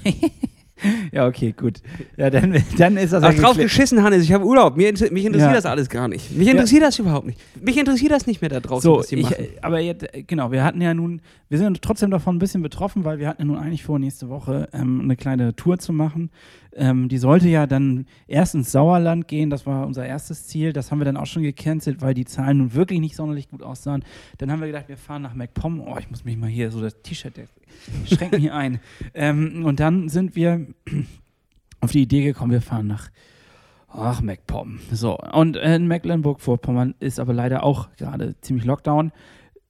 [1.11, 1.81] Ja, okay, gut.
[2.15, 4.77] Ja, dann, dann ist das Ach, drauf geschissen, Hannes, ich habe Urlaub.
[4.77, 5.53] Mir, mich interessiert Ja.
[5.53, 6.31] das alles gar nicht.
[6.35, 7.39] Mich interessiert das überhaupt nicht.
[7.61, 9.45] Mich interessiert das nicht mehr da draußen, So, was die ich, machen.
[9.61, 13.03] aber jetzt, äh, genau, wir hatten ja nun, wir sind trotzdem davon ein bisschen betroffen,
[13.03, 16.29] weil wir hatten ja nun eigentlich vor, nächste Woche ähm, eine kleine Tour zu machen.
[16.73, 20.71] Ähm, die sollte ja dann erst ins Sauerland gehen, das war unser erstes Ziel.
[20.71, 23.61] Das haben wir dann auch schon gecancelt, weil die Zahlen nun wirklich nicht sonderlich gut
[23.61, 24.05] aussahen.
[24.37, 25.81] Dann haben wir gedacht, wir fahren nach MacPom.
[25.81, 27.47] Oh, ich muss mich mal hier so das T-Shirt, der
[28.05, 28.79] schränkt mich ein.
[29.13, 30.65] Ähm, und dann sind wir
[31.81, 33.09] auf die Idee gekommen, wir fahren nach
[33.93, 34.79] Ach, MacPom.
[34.91, 39.11] So, und in Mecklenburg-Vorpommern ist aber leider auch gerade ziemlich Lockdown.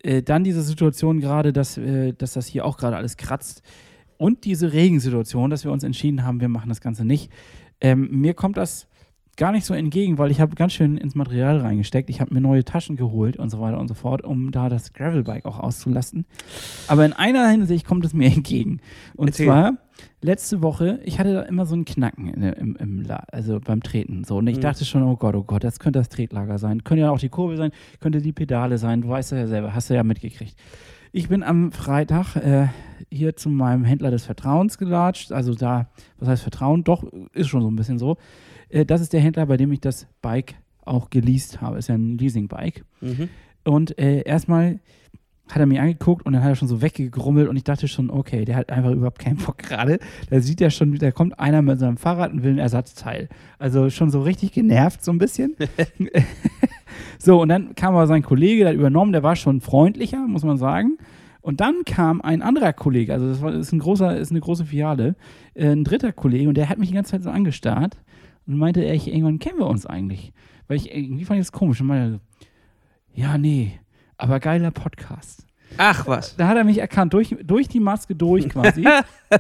[0.04, 3.64] Äh, dann diese Situation gerade, dass, äh, dass das hier auch gerade alles kratzt.
[4.18, 7.32] Und diese Regensituation, dass wir uns entschieden haben, wir machen das Ganze nicht.
[7.80, 8.88] Ähm, mir kommt das
[9.42, 12.12] gar nicht so entgegen, weil ich habe ganz schön ins Material reingesteckt.
[12.12, 14.94] Ich habe mir neue Taschen geholt und so weiter und so fort, um da das
[14.94, 16.26] Gravelbike auch auszulasten.
[16.88, 18.82] Aber in einer Hinsicht kommt es mir entgegen.
[19.16, 19.48] Und Erzähl.
[19.48, 19.74] zwar
[20.22, 24.24] letzte Woche, ich hatte da immer so einen Knacken im, im also beim Treten.
[24.26, 24.38] So.
[24.38, 24.62] Und ich Mhm.
[24.62, 26.84] dachte schon, oh Gott, oh Gott, das könnte das Tretlager sein.
[26.84, 29.02] Könnte ja auch die Kurve sein, könnte die Pedale sein.
[29.02, 30.56] Du weißt ja selber, hast du ja mitgekriegt.
[31.14, 32.68] Ich bin am Freitag äh,
[33.10, 35.32] hier zu meinem Händler des Vertrauens gelatscht.
[35.32, 35.88] Also da,
[36.20, 36.84] was heißt Vertrauen?
[36.84, 38.18] Doch, ist schon so ein bisschen so.
[38.72, 41.78] Äh, das ist der Händler, bei dem ich das Bike auch geleast habe.
[41.78, 42.84] Ist ja ein Leasing-Bike.
[43.02, 43.30] Mhm.
[43.64, 44.80] Und äh, erstmal
[45.48, 48.10] hat er mich angeguckt und dann hat er schon so weggegrummelt und ich dachte schon,
[48.10, 50.00] okay, der hat einfach überhaupt keinen Bock gerade.
[50.30, 53.28] Da sieht er schon, da kommt einer mit seinem Fahrrad und will ein Ersatzteil.
[53.60, 55.56] Also schon so richtig genervt, so ein bisschen.
[57.20, 60.44] so, und dann kam aber sein Kollege, der hat übernommen, der war schon freundlicher, muss
[60.44, 60.98] man sagen.
[61.42, 64.42] Und dann kam ein anderer Kollege, also das, war, das ist, ein großer, ist eine
[64.42, 65.16] große Filiale,
[65.56, 67.98] äh, ein dritter Kollege und der hat mich die ganze Zeit so angestarrt
[68.48, 70.34] und meinte, ich, irgendwann kennen wir uns eigentlich.
[70.68, 72.20] Weil ich irgendwie fand ich das komisch und meinte,
[73.14, 73.80] ja, nee,
[74.18, 75.46] aber geiler Podcast.
[75.78, 76.36] Ach was.
[76.36, 78.84] Da hat er mich erkannt, durch, durch die Maske durch quasi.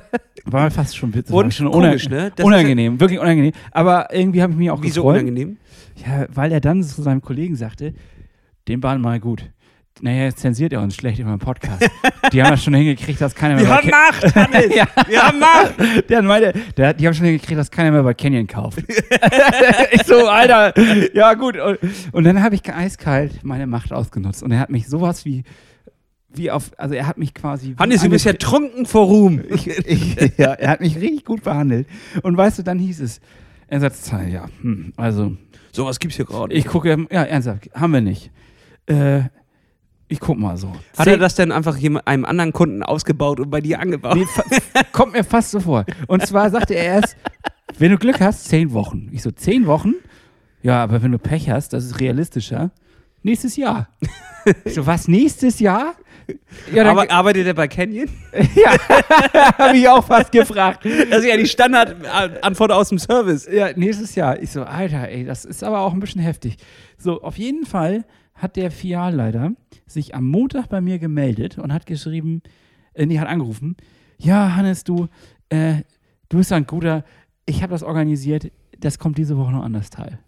[0.45, 1.35] War fast schon witzig.
[1.35, 2.43] Und schon komisch, unang- ne?
[2.43, 3.51] Unangenehm, wirklich unangenehm.
[3.71, 5.15] Aber irgendwie habe ich mich auch Wieso gefreut.
[5.21, 5.57] unangenehm?
[6.05, 7.93] Ja, weil er dann zu seinem Kollegen sagte,
[8.69, 9.51] den bahn mal gut.
[9.99, 11.87] Naja, jetzt zensiert er uns schlecht in meinem Podcast.
[12.31, 14.75] Die haben das schon hingekriegt, dass keiner mehr Wir bei haben Macht, Hannes!
[14.75, 14.87] Ja.
[15.07, 16.09] Wir haben Macht!
[16.09, 18.79] Der meinte, der, die haben schon hingekriegt, dass keiner mehr bei Canyon kauft.
[19.91, 20.73] ich so, Alter,
[21.13, 21.57] ja gut.
[21.57, 21.77] Und,
[22.13, 24.41] und dann habe ich eiskalt meine Macht ausgenutzt.
[24.41, 25.43] Und er hat mich sowas wie,
[26.29, 27.75] wie auf, also er hat mich quasi.
[27.77, 29.43] Hannes, du bist ja trunken vor Ruhm.
[29.49, 31.87] ich, ich, ja, er hat mich richtig gut behandelt.
[32.23, 33.19] Und weißt du, dann hieß es,
[33.67, 34.49] Ersatzteil, ja.
[34.61, 35.37] Hm, also,
[35.71, 36.53] Sowas gibt's hier gerade.
[36.53, 38.31] ich gucke, ja, ernsthaft, haben wir nicht.
[38.87, 39.23] Äh,
[40.11, 40.71] ich guck mal so.
[40.97, 44.17] Hat er das denn einfach einem anderen Kunden ausgebaut und bei dir angebaut?
[44.17, 44.25] Nee,
[44.91, 45.85] kommt mir fast so vor.
[46.07, 47.15] Und zwar sagte er erst,
[47.79, 49.09] wenn du Glück hast, zehn Wochen.
[49.11, 49.93] Ich so, zehn Wochen?
[50.61, 52.71] Ja, aber wenn du Pech hast, das ist realistischer.
[53.23, 53.87] Nächstes Jahr.
[54.65, 55.95] Ich so, was, nächstes Jahr?
[56.73, 58.09] Ja, Aber arbeitet er bei Canyon?
[58.55, 58.71] ja,
[59.57, 60.85] habe ich auch fast gefragt.
[61.09, 63.47] Das ist ja die Standardantwort aus dem Service.
[63.51, 64.41] Ja, nächstes Jahr.
[64.41, 66.57] Ich so, Alter, ey, das ist aber auch ein bisschen heftig.
[66.97, 69.51] So, auf jeden Fall hat der Filialleiter
[69.93, 72.41] sich am Montag bei mir gemeldet und hat geschrieben,
[72.93, 73.75] äh, nee, hat angerufen,
[74.17, 75.07] ja, Hannes, du,
[75.49, 75.83] äh,
[76.29, 77.03] du bist ein guter,
[77.45, 80.19] ich habe das organisiert, das kommt diese Woche noch an das Teil.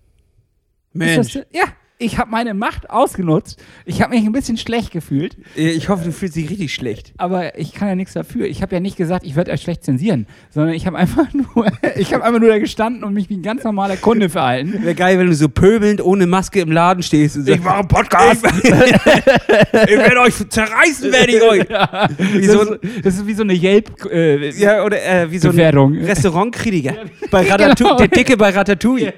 [1.19, 1.65] Ist das, ja,
[1.99, 3.61] ich habe meine Macht ausgenutzt.
[3.85, 7.13] Ich habe mich ein bisschen schlecht gefühlt, Ich hoffe, du fühlst dich richtig schlecht.
[7.17, 8.45] aber ich kann ja nichts dafür.
[8.47, 11.67] Ich habe ja nicht gesagt, ich werde euch schlecht zensieren, sondern ich habe einfach nur,
[11.95, 14.83] ich habe einfach nur da gestanden und mich wie ein ganz normaler Kunde verhalten.
[14.83, 17.87] Wäre geil, wenn du so pöbelnd ohne Maske im Laden stehst und sagst, mache einen
[17.87, 18.45] Podcast.
[18.63, 21.69] ich werde euch zerreißen, werde ich euch.
[21.69, 25.37] ja, Wie das, so das ist wie so eine Yelp äh, ja, oder äh, wie
[25.37, 25.59] so ein.
[26.03, 26.95] Restaurantkritiker.
[27.31, 27.97] Bei Ratatouille, Genau.
[27.97, 29.13] Der Dicke bei Ratatouille.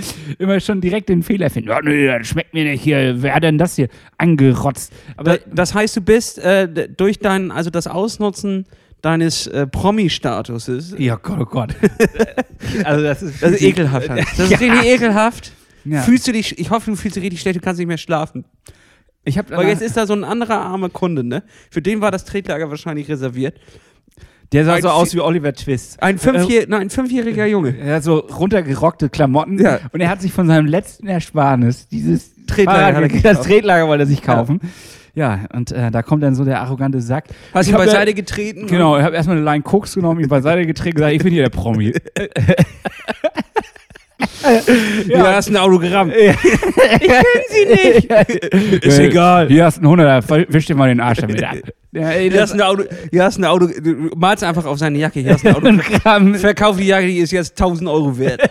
[0.38, 1.68] Immer schon direkt den Fehler finden.
[1.70, 3.22] Ja, nee, das schmeckt mir nicht hier.
[3.22, 4.92] Wer hat denn das hier angerotzt?
[5.16, 8.66] Aber Da- Das heißt, du bist äh, durch dein, also das Ausnutzen
[9.02, 11.74] deines äh, Promi-Statuses, ja, Gott, oh Gott.
[12.84, 14.08] also das ist, das ist ekelhaft.
[14.08, 14.20] Hans.
[14.36, 14.58] Das ist Ja.
[14.58, 15.52] richtig ekelhaft.
[15.84, 16.02] Ja.
[16.02, 18.44] Fühlst du dich, ich hoffe, du fühlst dich richtig schlecht, du kannst nicht mehr schlafen.
[19.24, 21.42] Ich Weil jetzt ist da so ein anderer armer Kunde, ne?
[21.70, 23.58] Für den war das Tretlager wahrscheinlich reserviert.
[24.52, 26.02] Der sah Ein so aus wie Oliver Twist.
[26.02, 27.74] Ein, Fünfjähr nein, ein fünfjähriger Junge.
[27.82, 29.78] Er hat so runtergerockte Klamotten Ja.
[29.92, 34.04] und er hat sich von seinem letzten Ersparnis dieses Tretlager Fahrrad er das Tretlager wollte
[34.04, 34.60] er sich kaufen.
[35.14, 37.24] Ja, und äh, da kommt dann so der arrogante Sack.
[37.52, 38.66] Hast ihn beiseite ja- getreten?
[38.66, 41.32] Genau, ich habe erstmal eine Line Koks genommen, ihn beiseite getreten und gesagt, ich bin
[41.32, 41.92] hier der Promi.
[45.08, 46.10] Ja, das ist ein Autogramm.
[46.10, 46.36] ich
[47.00, 48.84] kenne sie nicht.
[48.84, 49.48] Ist egal.
[49.48, 51.56] Hier hast du einen 100er, wisch dir mal den Arsch damit ab.
[51.92, 54.98] Ja, ey, Hier hast, ein Auto, hier hast ein Auto, du malst einfach auf seine
[54.98, 55.20] Jacke.
[55.20, 55.66] Hier hast ein Auto.
[55.66, 56.34] ein Gramm.
[56.34, 58.40] Verkauf die Jacke, die ist jetzt 1000 Euro wert.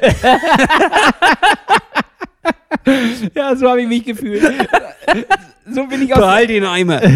[3.36, 4.42] Ja, so habe ich mich gefühlt.
[5.72, 7.02] so bin ich aus Behalt den Eimer.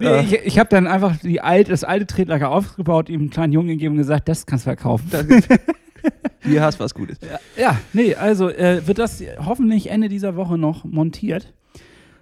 [0.00, 3.52] Nee, ich ich habe dann einfach die alte, das alte Tretlager aufgebaut, ihm einen kleinen
[3.52, 5.08] Jungen gegeben und gesagt, das kannst du verkaufen.
[6.42, 7.18] Hier hast was Gutes.
[7.56, 11.52] ja, nee, also äh, wird das hoffentlich Ende dieser Woche noch montiert.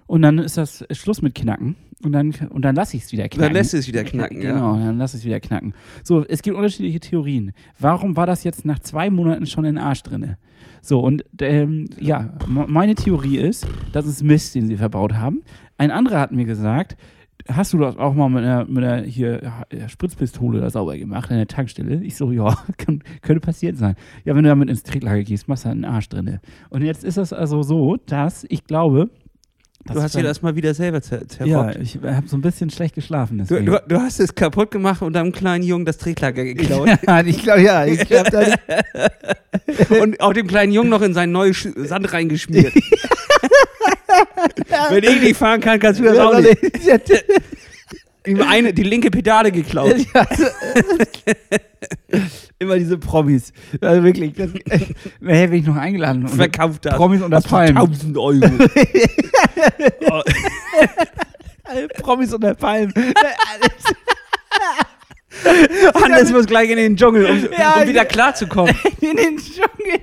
[0.07, 1.75] Und dann ist das Schluss mit Knacken.
[2.03, 3.41] Und dann, und dann lasse ich es wieder knacken.
[3.41, 4.53] Dann lässt es wieder knacken, ja.
[4.53, 5.73] Genau, dann lass es wieder knacken.
[6.03, 7.53] So, es gibt unterschiedliche Theorien.
[7.79, 10.37] Warum war das jetzt nach zwei Monaten schon in den Arsch drinne?
[10.81, 15.41] So, und ähm, ja, meine Theorie ist, das ist Mist, den sie verbaut haben.
[15.77, 16.95] Ein anderer hat mir gesagt,
[17.47, 21.29] hast du das auch mal mit einer, mit einer hier äh, Spritzpistole da sauber gemacht
[21.29, 22.03] in der Tankstelle?
[22.03, 23.95] Ich so, ja, kann, könnte passiert sein.
[24.23, 26.41] Ja, wenn du damit ins Tretlager gehst, machst du halt einen Arsch drinne.
[26.69, 29.09] Und jetzt ist es also so, dass ich glaube,
[29.93, 31.77] Du hast dir das mal wieder selber zer ja, zerrockt.
[31.79, 33.37] ich habe so ein bisschen schlecht geschlafen.
[33.37, 33.67] Du, Deswegen.
[33.67, 36.89] du, du hast es kaputt gemacht und deinem kleinen Jungen das Tretlager geklaut.
[37.05, 37.85] Ja, ich glaube, ja.
[37.85, 38.25] Ich glaub,
[40.01, 42.73] und auch dem kleinen Jungen noch in seinen neuen Sand reingeschmiert.
[44.89, 46.57] Wenn ich nicht fahren kann, kannst du das auch nicht.
[48.25, 49.95] Ihm eine, die linke Pedale geklaut.
[52.59, 53.51] Immer diese Promis.
[53.81, 54.49] Also wirklich, das,
[55.19, 56.23] mehr hätte ich noch eingeladen.
[56.23, 56.95] Und Verkauft das.
[56.95, 57.77] Promis unter Palmen.
[57.77, 58.49] 1000 Euro.
[60.09, 60.21] Oh,
[62.01, 62.93] Promis unter Palmen.
[65.93, 68.73] Hannes muss gleich in den Dschungel, um, Ja, um wieder klarzukommen.
[69.01, 70.01] In den Dschungel.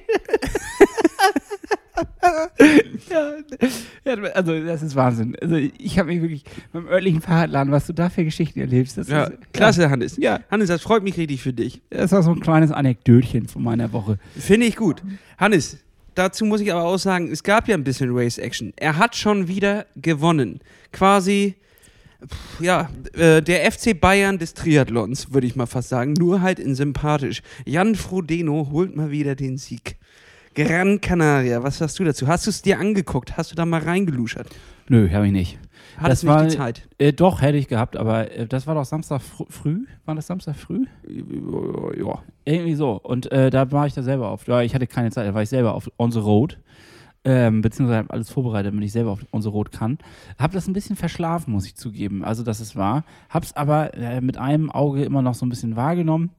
[3.10, 3.34] Ja,
[4.04, 5.36] ja, also das ist Wahnsinn.
[5.40, 8.96] Also ich habe mich wirklich beim örtlichen Fahrradladen, was du da für Geschichten erlebst.
[8.98, 10.16] Das Ja, ist, klasse, Hannes.
[10.16, 10.40] Ja.
[10.50, 11.82] Hannes, das freut mich richtig für dich.
[11.90, 14.18] Das war so ein kleines Anekdötchen von meiner Woche.
[14.38, 15.02] Finde ich gut.
[15.38, 15.78] Hannes,
[16.14, 18.72] dazu muss ich aber auch sagen, es gab ja ein bisschen Race Action.
[18.76, 20.60] Er hat schon wieder gewonnen.
[20.92, 21.56] Quasi,
[22.60, 26.14] ja, äh, der FC Bayern des Triathlons, würde ich mal fast sagen.
[26.14, 27.42] Nur halt in sympathisch.
[27.66, 29.96] Jan Frodeno holt mal wieder den Sieg.
[30.54, 32.26] Gran Canaria, was sagst du dazu?
[32.28, 33.36] Hast du es dir angeguckt?
[33.36, 34.48] Hast du da mal reingeluschert?
[34.88, 35.58] Nö, habe ich nicht.
[35.96, 36.88] Hattest Das nicht war- die Zeit?
[36.98, 39.86] Äh, doch, hätte ich gehabt, aber äh, das war doch Samstag fr früh.
[40.04, 40.84] War das Samstag früh?
[41.98, 42.22] Ja.
[42.44, 43.00] Irgendwie so.
[43.02, 44.46] Und äh, da war ich da selber auf.
[44.46, 46.58] Ja, ich hatte keine Zeit, da war ich selber auf On the Road.
[47.24, 49.98] Ähm, beziehungsweise habe alles vorbereitet, damit ich selber auf On the Road kann.
[50.38, 52.24] Hab das ein bisschen verschlafen, muss ich zugeben.
[52.24, 53.04] Also, dass es war.
[53.30, 56.30] Hab's aber äh, mit einem Auge immer noch so ein bisschen wahrgenommen.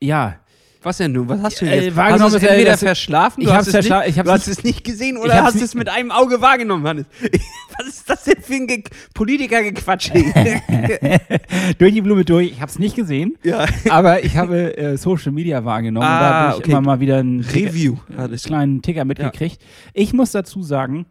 [0.00, 0.36] Ja,
[0.84, 1.28] Was denn nun?
[1.28, 1.96] Was hast du Äh, jetzt?
[1.96, 3.40] wahrgenommen hast du es äh, entweder das- verschlafen?
[3.42, 6.10] ich hast es nicht, ich du hast es nicht gesehen oder hast es mit einem
[6.10, 7.06] Auge wahrgenommen, Hannes?
[7.78, 8.82] Was ist das denn für ein Ge
[9.14, 10.10] Politikergequatsch?
[11.78, 12.50] durch die Blume durch.
[12.52, 13.66] Ich hab's nicht gesehen, ja.
[13.90, 16.06] aber ich habe äh, Social Media wahrgenommen.
[16.06, 16.70] und da Ah, habe ich okay.
[16.72, 17.96] immer mal wieder ein Review.
[18.16, 19.60] einen kleinen Ticker mitgekriegt.
[19.94, 21.06] Ich muss dazu sagen,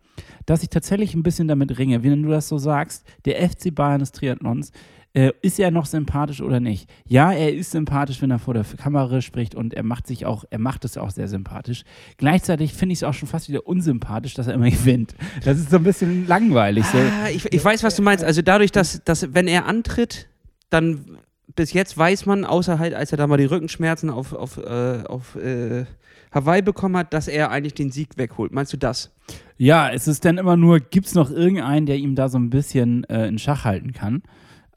[0.45, 3.99] dass ich tatsächlich ein bisschen damit ringe, wenn du das so sagst, der FC Bayern
[3.99, 4.71] des Triathlons,
[5.13, 6.89] äh, ist er noch sympathisch oder nicht?
[7.07, 10.45] Ja, er ist sympathisch, wenn er vor der Kamera spricht und er macht sich auch,
[10.49, 11.83] er macht es auch sehr sympathisch.
[12.17, 15.15] Gleichzeitig finde ich es auch schon fast wieder unsympathisch, dass er immer gewinnt.
[15.43, 16.85] Das ist so ein bisschen langweilig.
[16.85, 16.97] So.
[16.97, 18.23] Ah, ich, ich weiß, was du meinst.
[18.23, 20.29] Also dadurch, dass, dass wenn er antritt,
[20.69, 21.17] dann
[21.55, 25.03] bis jetzt weiß man, außer halt, als er da mal die Rückenschmerzen auf, auf, äh,
[25.05, 25.85] auf äh,
[26.31, 28.53] Hawaii bekommen hat, dass er eigentlich den Sieg wegholt.
[28.53, 29.11] Meinst du das?
[29.57, 32.49] Ja, es ist dann immer nur, gibt es noch irgendeinen, der ihm da so ein
[32.49, 34.23] bisschen äh, in Schach halten kann?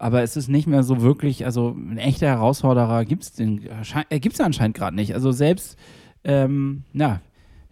[0.05, 4.39] Aber es ist nicht mehr so wirklich, also ein echter Herausforderer gibt es äh, gibt's
[4.39, 5.15] anscheinend gerade nicht.
[5.15, 5.79] Also selbst,
[6.25, 7.23] ähm, na,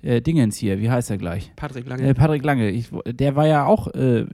[0.01, 1.53] äh, Dingens hier, wie heißt er gleich?
[1.57, 2.03] Patrick Lange.
[2.05, 4.25] Äh, Patrick Lange, ich, der war ja auch, äh,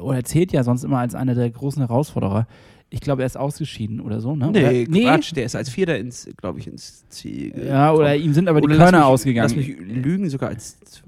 [0.00, 2.46] oder zählt ja sonst immer als einer der großen Herausforderer.
[2.92, 4.50] Ich glaube, er ist ausgeschieden oder so, ne?
[4.52, 8.24] nee, oder, Quatsch, der ist als Vierter ins, glaube ich, ins Ziel Ja, oder gekommen.
[8.24, 9.48] ihm sind aber die Oder lass Körner mich, ausgegangen.
[9.48, 11.02] Lass mich lügen, sogar als das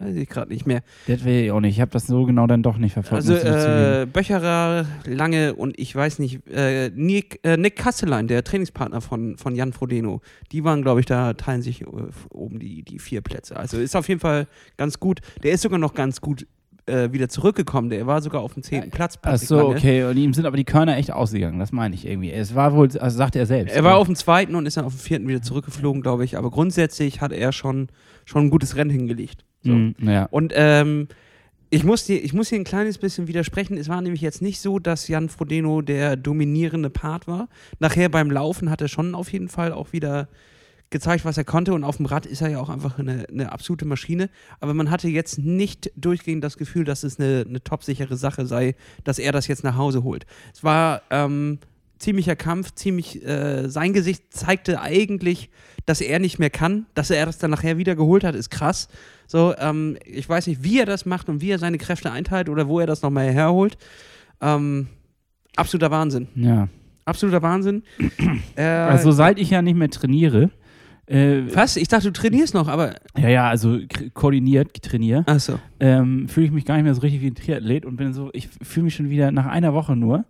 [0.00, 0.82] weiß ich gerade nicht mehr.
[1.06, 1.76] das will ich auch nicht.
[1.76, 3.28] Ich habe das so genau dann doch nicht verfolgt.
[3.28, 9.00] Also äh, Böcherer, Lange und ich weiß nicht, äh, Nick, äh, Nick Kasselein, der Trainingspartner
[9.00, 11.86] von, von Jan Frodeno, die waren, glaube ich, da teilen sich äh,
[12.30, 13.56] oben die, die vier Plätze.
[13.56, 15.20] Also ist auf jeden Fall ganz gut.
[15.44, 16.46] Der ist sogar noch ganz gut
[16.86, 17.90] äh, wieder zurückgekommen.
[17.90, 19.18] Der war sogar auf dem zehnten Platz.
[19.22, 19.68] Ach so, Lange.
[19.70, 20.04] okay.
[20.04, 21.58] Und ihm sind aber die Körner echt ausgegangen.
[21.58, 22.30] Das meine ich irgendwie.
[22.32, 23.74] Es war wohl, also sagt er selbst.
[23.74, 26.36] Er war auf dem zweiten und ist dann auf dem vierten wieder zurückgeflogen, glaube ich.
[26.38, 27.88] Aber grundsätzlich hat er schon,
[28.24, 29.44] schon ein gutes Rennen hingelegt.
[29.62, 29.72] So.
[29.72, 30.26] Mhm, ja.
[30.30, 31.08] Und ähm,
[31.70, 33.76] Ich muss, dir, ich muss hier ein kleines bisschen widersprechen.
[33.76, 37.48] Es war nämlich jetzt nicht so, dass Jan Frodeno der dominierende Part war.
[37.80, 40.28] Nachher beim Laufen hat er schon auf jeden Fall auch wieder
[40.90, 41.74] gezeigt, was er konnte.
[41.74, 44.30] Und auf dem Rad ist er ja auch einfach eine, eine absolute Maschine.
[44.60, 48.74] Aber man hatte jetzt nicht durchgehend das Gefühl, dass es eine, eine topsichere Sache sei,
[49.04, 50.26] dass er das jetzt nach Hause holt.
[50.54, 51.58] Es war ähm,
[51.98, 55.50] ziemlicher Kampf, ziemlich, äh, sein Gesicht zeigte eigentlich,
[55.86, 56.86] dass er nicht mehr kann.
[56.94, 58.88] Dass er das dann nachher wieder geholt hat, ist krass.
[59.26, 62.48] So, ähm, ich weiß nicht, wie er das macht und wie er seine Kräfte einteilt
[62.48, 63.76] oder wo er das nochmal herholt.
[64.40, 64.88] Ähm,
[65.56, 66.28] absoluter Wahnsinn.
[66.34, 66.68] Ja.
[67.04, 67.82] Absoluter Wahnsinn.
[68.56, 70.50] äh, Also seit ich ja nicht mehr trainiere,
[71.06, 71.76] äh, was?
[71.76, 72.94] Ich dachte, du trainierst noch, aber.
[73.16, 73.78] ja, ja, also
[74.14, 75.58] koordiniert trainiere, Achso.
[75.80, 78.30] ähm, fühle ich mich gar nicht mehr so richtig wie ein Triathlet und bin so,
[78.32, 80.24] ich fühle mich schon wieder nach einer Woche nur,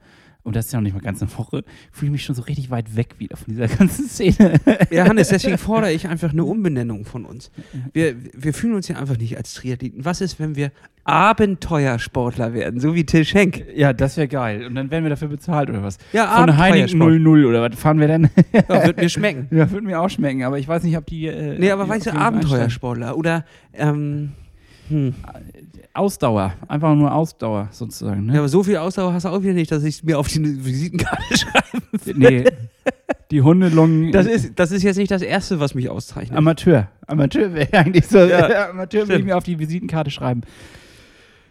[0.47, 2.43] und das ist ja noch nicht mal ganz eine Woche, fühle ich mich schon so
[2.43, 4.61] richtig weit weg wieder von dieser ganzen Szene.
[4.91, 7.51] Ja, Hannes, deswegen fordere ich einfach eine Umbenennung von uns.
[7.93, 10.05] Wir, wir fühlen uns ja einfach nicht als Triathleten.
[10.05, 10.71] Was ist, wenn wir
[11.03, 13.65] Abenteuersportler werden, so wie Till Schenk?
[13.75, 14.65] ja, das wäre geil.
[14.67, 15.99] Und dann werden wir dafür bezahlt oder was?
[16.13, 17.23] Ja, Von Heineken Abenteuersport.
[17.23, 18.31] 00 oder was fahren wir denn?
[18.53, 19.49] Ja, wird mir schmecken.
[19.57, 21.27] ja, würde mir auch schmecken, aber ich weiß nicht, ob die.
[21.27, 24.33] Äh, Nee, aber weißt du, Abenteuersportler oder ähm,
[24.89, 25.15] hm.
[25.97, 26.55] Ausdauer.
[26.69, 28.27] Einfach nur Ausdauer sozusagen.
[28.27, 28.39] Ja, Ne?
[28.39, 30.65] aber so viel Ausdauer hast du auch wieder nicht, dass ich es mir auf die
[30.65, 32.19] Visitenkarte schreibe.
[32.19, 32.45] nee.
[33.33, 34.13] Die Hundelungen.
[34.13, 36.37] Das ist, das ist jetzt nicht das Erste, was mich auszeichnet.
[36.39, 36.89] Amateur.
[37.07, 38.19] Amateur wäre eigentlich so.
[38.19, 39.25] Ja, Amateur würde ich stimmt.
[39.27, 40.43] mir auf die Visitenkarte schreiben.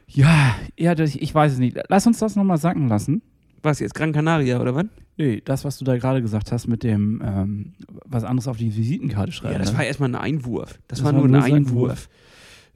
[0.08, 1.78] Ja, ja, das, ich weiß es nicht.
[1.90, 3.22] Lass uns das nochmal sacken lassen.
[3.64, 4.86] Was jetzt, Gran Canaria oder was?
[5.18, 7.74] Nee, das, was du da gerade gesagt hast mit dem, ähm,
[8.06, 9.54] was anderes auf die Visitenkarte schreiben.
[9.54, 9.78] Ja, das ne?
[9.80, 10.78] war erstmal ein Einwurf.
[10.88, 12.08] Das, Das war nur ein sein Einwurf.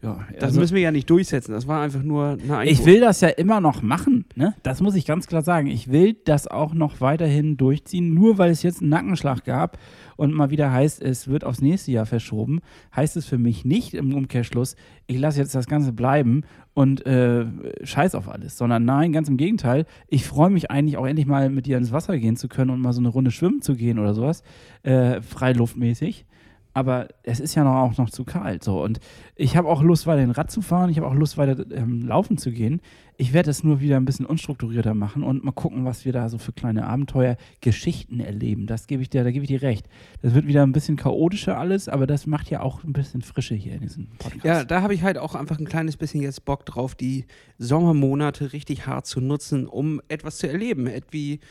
[0.02, 1.52] Ja, Das also- müssen wir ja nicht durchsetzen.
[1.52, 2.64] Das war einfach nur ein Einwurf.
[2.66, 4.54] Ich will das ja immer noch machen, ne?
[4.64, 5.68] Das muss ich ganz klar sagen.
[5.68, 9.78] Ich will das auch noch weiterhin durchziehen, nur weil es jetzt einen Nackenschlag gab
[10.16, 12.62] und mal wieder heißt, es wird aufs nächste Jahr verschoben,
[12.96, 14.76] heißt es für mich nicht im Umkehrschluss,
[15.08, 17.46] ich lasse jetzt das Ganze bleiben und äh,
[17.84, 19.86] scheiß auf alles, sondern nein, ganz im Gegenteil.
[20.08, 22.80] Ich freue mich eigentlich auch endlich mal mit dir ins Wasser gehen zu können und
[22.80, 24.44] mal so eine Runde schwimmen zu gehen oder sowas,
[24.84, 26.26] äh, freiluftmäßig.
[26.74, 28.64] Aber es ist ja noch, auch noch zu kalt.
[28.64, 28.84] So.
[28.84, 29.00] Und
[29.36, 30.90] ich habe auch Lust, weiter den Rad zu fahren.
[30.90, 32.82] Ich habe auch Lust, weiter ähm, laufen zu gehen.
[33.18, 36.30] Ich werde es nur wieder ein bisschen unstrukturierter machen und mal gucken, was wir da
[36.30, 38.66] so für kleine Abenteuer, Geschichten erleben.
[38.66, 39.88] Das gebe ich dir, da gebe ich dir recht.
[40.22, 43.56] Das wird wieder ein bisschen chaotischer alles, aber das macht ja auch ein bisschen Frische
[43.56, 44.46] hier in diesem Podcast.
[44.46, 47.26] Ja, da habe ich halt auch einfach ein kleines bisschen jetzt Bock drauf, die
[47.58, 50.88] Sommermonate richtig hart zu nutzen, um etwas zu erleben.
[50.88, 51.42] Etwie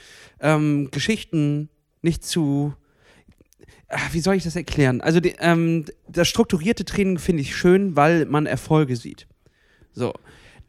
[0.40, 1.68] ähm, Geschichten
[2.00, 2.72] nicht zu.
[3.88, 5.00] Ach, wie soll ich das erklären?
[5.00, 9.26] Also, die, ähm, das strukturierte Training finde ich schön, weil man Erfolge sieht.
[9.92, 10.12] So.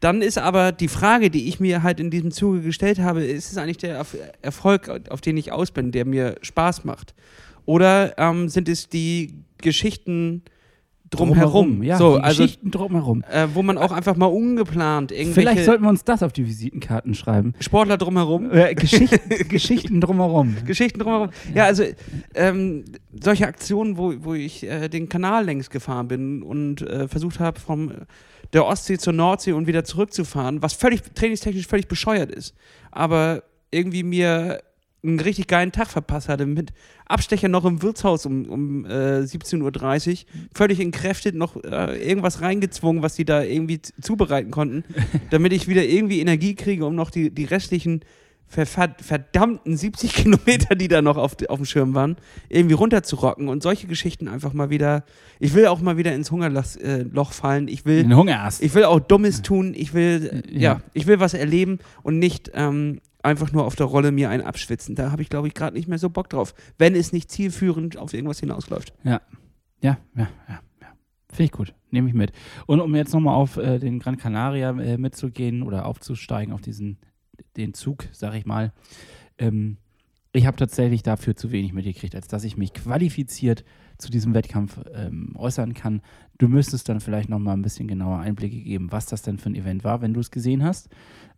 [0.00, 3.52] Dann ist aber die Frage, die ich mir halt in diesem Zuge gestellt habe, ist
[3.52, 7.14] es eigentlich der Erf- Erfolg, auf den ich aus bin, der mir Spaß macht?
[7.66, 10.42] Oder ähm, sind es die Geschichten
[11.10, 11.82] drumherum?
[11.82, 13.24] Ja, so, also Geschichten drumherum.
[13.30, 16.46] äh, wo man auch einfach mal ungeplant irgendwelche Vielleicht sollten wir uns das auf die
[16.46, 17.54] Visitenkarten schreiben.
[17.60, 19.18] Sportler drumherum, Äh, Geschichten,
[19.48, 20.56] Geschichten drumherum.
[20.64, 21.30] Geschichten drumherum.
[21.54, 21.84] Ja, also
[22.34, 22.84] ähm,
[23.20, 27.58] solche Aktionen, wo, wo ich äh, den Kanal längs gefahren bin und äh, versucht habe,
[27.60, 27.92] vom
[28.52, 32.54] der Ostsee zur Nordsee und wieder zurückzufahren, was völlig trainingstechnisch völlig bescheuert ist,
[32.90, 34.60] aber irgendwie mir
[35.02, 36.72] einen richtig geilen Tag verpasst hatte mit
[37.06, 40.16] Abstecher noch im Wirtshaus um, um äh, 17.30 Uhr,
[40.54, 44.84] völlig entkräftet, noch äh, irgendwas reingezwungen, was die da irgendwie zubereiten konnten,
[45.30, 48.00] damit ich wieder irgendwie Energie kriege, um noch die, die restlichen
[48.50, 52.16] verdammten 70 Kilometer, die da noch auf, auf dem Schirm waren,
[52.48, 55.04] irgendwie runterzurocken und solche Geschichten einfach mal wieder.
[55.38, 57.68] Ich will auch mal wieder ins Hungerloch äh, fallen.
[57.68, 58.10] Ich will, Den
[58.60, 59.72] ich will auch Dummes tun.
[59.74, 60.80] Ich will, äh, ja, Ja.
[60.92, 64.94] ich will was erleben und nicht ähm, einfach nur auf der Rolle mir einen abschwitzen.
[64.96, 67.96] Da habe ich, glaube ich, gerade nicht mehr so Bock drauf, wenn es nicht zielführend
[67.98, 68.92] auf irgendwas hinausläuft.
[69.04, 69.20] Ja,
[69.80, 70.60] ja, ja, ja.
[71.28, 71.74] Finde ich gut.
[71.92, 72.32] Nehme ich mit.
[72.66, 76.98] Und um jetzt nochmal auf äh, den Gran Canaria äh, mitzugehen oder aufzusteigen, auf diesen
[77.56, 78.72] den Zug, sag ich mal.
[79.38, 79.76] Ähm,
[80.32, 83.64] ich habe tatsächlich dafür zu wenig mitgekriegt, als dass ich mich qualifiziert
[83.98, 86.02] zu diesem Wettkampf ähm, äußern kann.
[86.38, 89.56] Du müsstest dann vielleicht nochmal ein bisschen genauer Einblicke geben, was das denn für ein
[89.56, 90.88] Event war, wenn du es gesehen hast.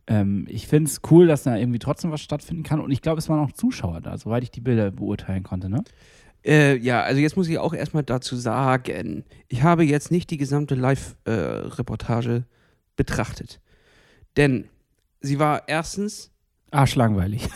[0.06, 2.80] Ähm, ich finde es cool, dass da irgendwie trotzdem was stattfinden kann.
[2.80, 5.70] Und ich glaube, es waren auch Zuschauer da, soweit ich die Bilder beurteilen konnte.
[5.70, 5.82] Ne?
[6.44, 10.38] Äh, ja, also jetzt muss ich auch erstmal dazu sagen, ich habe jetzt nicht die
[10.38, 12.44] gesamte Live-Reportage
[12.96, 13.60] betrachtet.
[14.36, 14.66] Denn
[15.22, 16.32] sie war erstens
[16.72, 17.48] Arschlangweilig.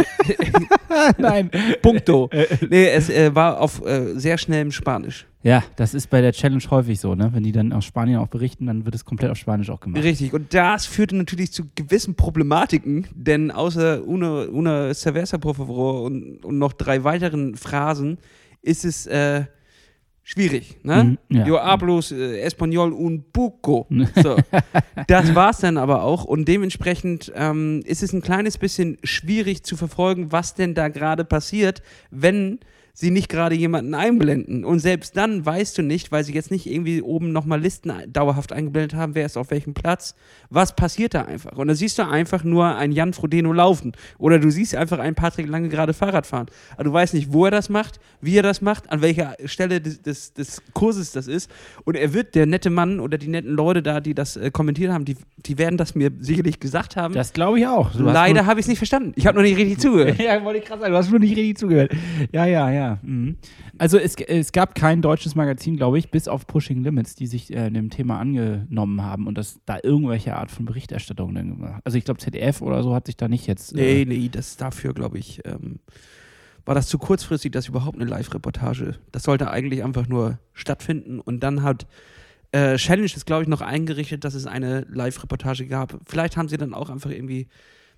[1.18, 1.50] Nein.
[1.80, 2.28] Punkto.
[2.68, 5.26] nee, es äh, war auf äh, sehr schnellem Spanisch.
[5.42, 7.30] Ja, das ist bei der Challenge häufig so, ne?
[7.32, 10.02] Wenn die dann aus Spanien auch berichten, dann wird es komplett auf Spanisch auch gemacht.
[10.02, 10.32] Richtig.
[10.34, 16.44] Und das führte natürlich zu gewissen Problematiken, denn außer una, una cerveza, por favor, und,
[16.44, 18.18] und noch drei weiteren Phrasen
[18.60, 19.44] ist es äh,
[20.26, 20.76] schwierig.
[20.82, 21.04] Ne?
[21.04, 21.46] Mhm, ja.
[21.46, 23.86] Yo hablos äh, español un poco.
[24.20, 24.36] So.
[25.06, 29.76] das war's dann aber auch und dementsprechend ähm, ist es ein kleines bisschen schwierig zu
[29.76, 32.58] verfolgen, was denn da gerade passiert, wenn
[32.98, 34.64] sie nicht gerade jemanden einblenden.
[34.64, 38.54] Und selbst dann weißt du nicht, weil sie jetzt nicht irgendwie oben nochmal Listen dauerhaft
[38.54, 40.14] eingeblendet haben, wer ist auf welchem Platz,
[40.48, 41.58] was passiert da einfach.
[41.58, 43.92] Und dann siehst du einfach nur einen Jan Frodeno laufen.
[44.16, 46.46] Oder du siehst einfach einen Patrick Lange gerade Fahrrad fahren.
[46.72, 49.82] Aber du weißt nicht, wo er das macht, wie er das macht, an welcher Stelle
[49.82, 51.50] des, des, des Kurses das ist.
[51.84, 54.90] Und er wird, der nette Mann oder die netten Leute da, die das äh, kommentiert
[54.90, 57.12] haben, die, die werden das mir sicherlich gesagt haben.
[57.12, 57.90] Das glaube ich auch.
[57.94, 59.12] Leider habe ich es nicht verstanden.
[59.16, 60.18] Ich habe noch nicht richtig zugehört.
[60.18, 61.92] ja, wollte ich gerade sagen, du hast nur nicht richtig zugehört.
[62.32, 62.85] Ja, ja, ja.
[63.02, 63.36] Mhm.
[63.78, 67.52] Also es, es gab kein deutsches Magazin, glaube ich, bis auf Pushing Limits, die sich
[67.52, 71.80] äh, dem Thema angenommen haben und das da irgendwelche Art von Berichterstattung dann gemacht.
[71.84, 73.74] Also ich glaube ZDF oder so hat sich da nicht jetzt.
[73.74, 75.80] Nee, Äh, nee, das dafür, glaube ich, ähm,
[76.64, 78.96] war das zu kurzfristig, dass überhaupt eine Live-Reportage.
[79.12, 81.86] Das sollte eigentlich einfach nur stattfinden und dann hat
[82.52, 85.98] äh, Challenge ist, glaube ich, noch eingerichtet, dass es eine Live-Reportage gab.
[86.06, 87.48] Vielleicht haben sie dann auch einfach irgendwie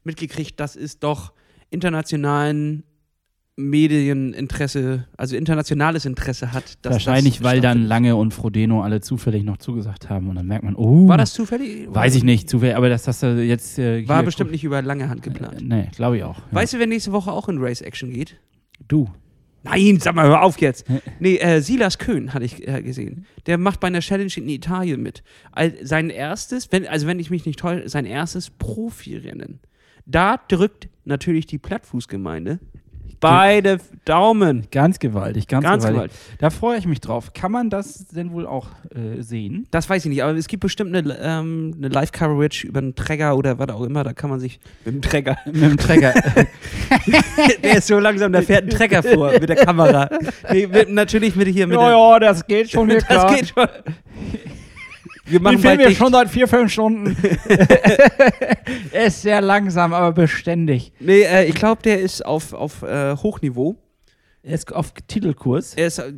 [0.05, 1.33] mitgekriegt, dass es doch
[1.71, 2.83] internationalen
[3.59, 6.79] Medieninteresse, also internationales Interesse hat.
[6.83, 7.85] Dass wahrscheinlich, das weil dann.
[7.85, 11.09] Lange und Frodeno alle zufällig noch zugesagt haben und dann merkt man, oh.
[11.09, 11.89] War das zufällig?
[11.89, 13.79] Weiß ich nicht, zufällig, aber dass das jetzt.
[13.79, 15.61] Äh, War bestimmt nicht über lange Hand geplant.
[15.61, 16.39] Äh, nee, glaube ich auch.
[16.39, 16.45] Ja.
[16.53, 18.37] Weißt du, wer nächste Woche auch in Race Action geht?
[18.87, 19.09] du?
[19.65, 20.87] Nein, sag mal, hör auf jetzt.
[21.19, 23.27] Nee, äh, Silas Köhn hatte ich äh, gesehen.
[23.47, 25.25] Der macht bei einer Challenge in Italien mit.
[25.51, 29.61] Al sein erstes, wenn, also wenn ich mich nicht täusche, sein erstes Profirennen.
[30.07, 32.61] Da drückt natürlich die Plattfußgemeinde
[33.21, 34.67] beide Daumen.
[34.71, 36.17] Ganz gewaltig, ganz, Ganz gewaltig.
[36.39, 37.33] Da freue ich mich drauf.
[37.33, 39.67] Kann man das denn wohl auch äh, sehen?
[39.71, 43.37] Das weiß ich nicht, aber es gibt bestimmt eine, ähm, eine Live-Coverage über einen Träger
[43.37, 44.05] oder was auch immer.
[44.05, 45.37] Da kann man sich mit dem Träger.
[45.47, 46.15] Mit dem Träger.
[47.63, 50.09] der ist so langsam, da fährt ein Träger vor mit der Kamera.
[50.51, 53.69] Nee, mit, natürlich mit hier mit der, ja, das geht schon hier Das geht schon.
[55.29, 57.17] Wir machen Den filmen schon seit vier, fünf Stunden.
[58.91, 60.93] er ist sehr langsam, aber beständig.
[61.01, 63.77] Nee, äh, ich glaube, der ist auf, auf äh, Hochniveau.
[64.43, 65.75] Er ist auf Titelkurs.
[65.75, 66.13] Er ist, äh,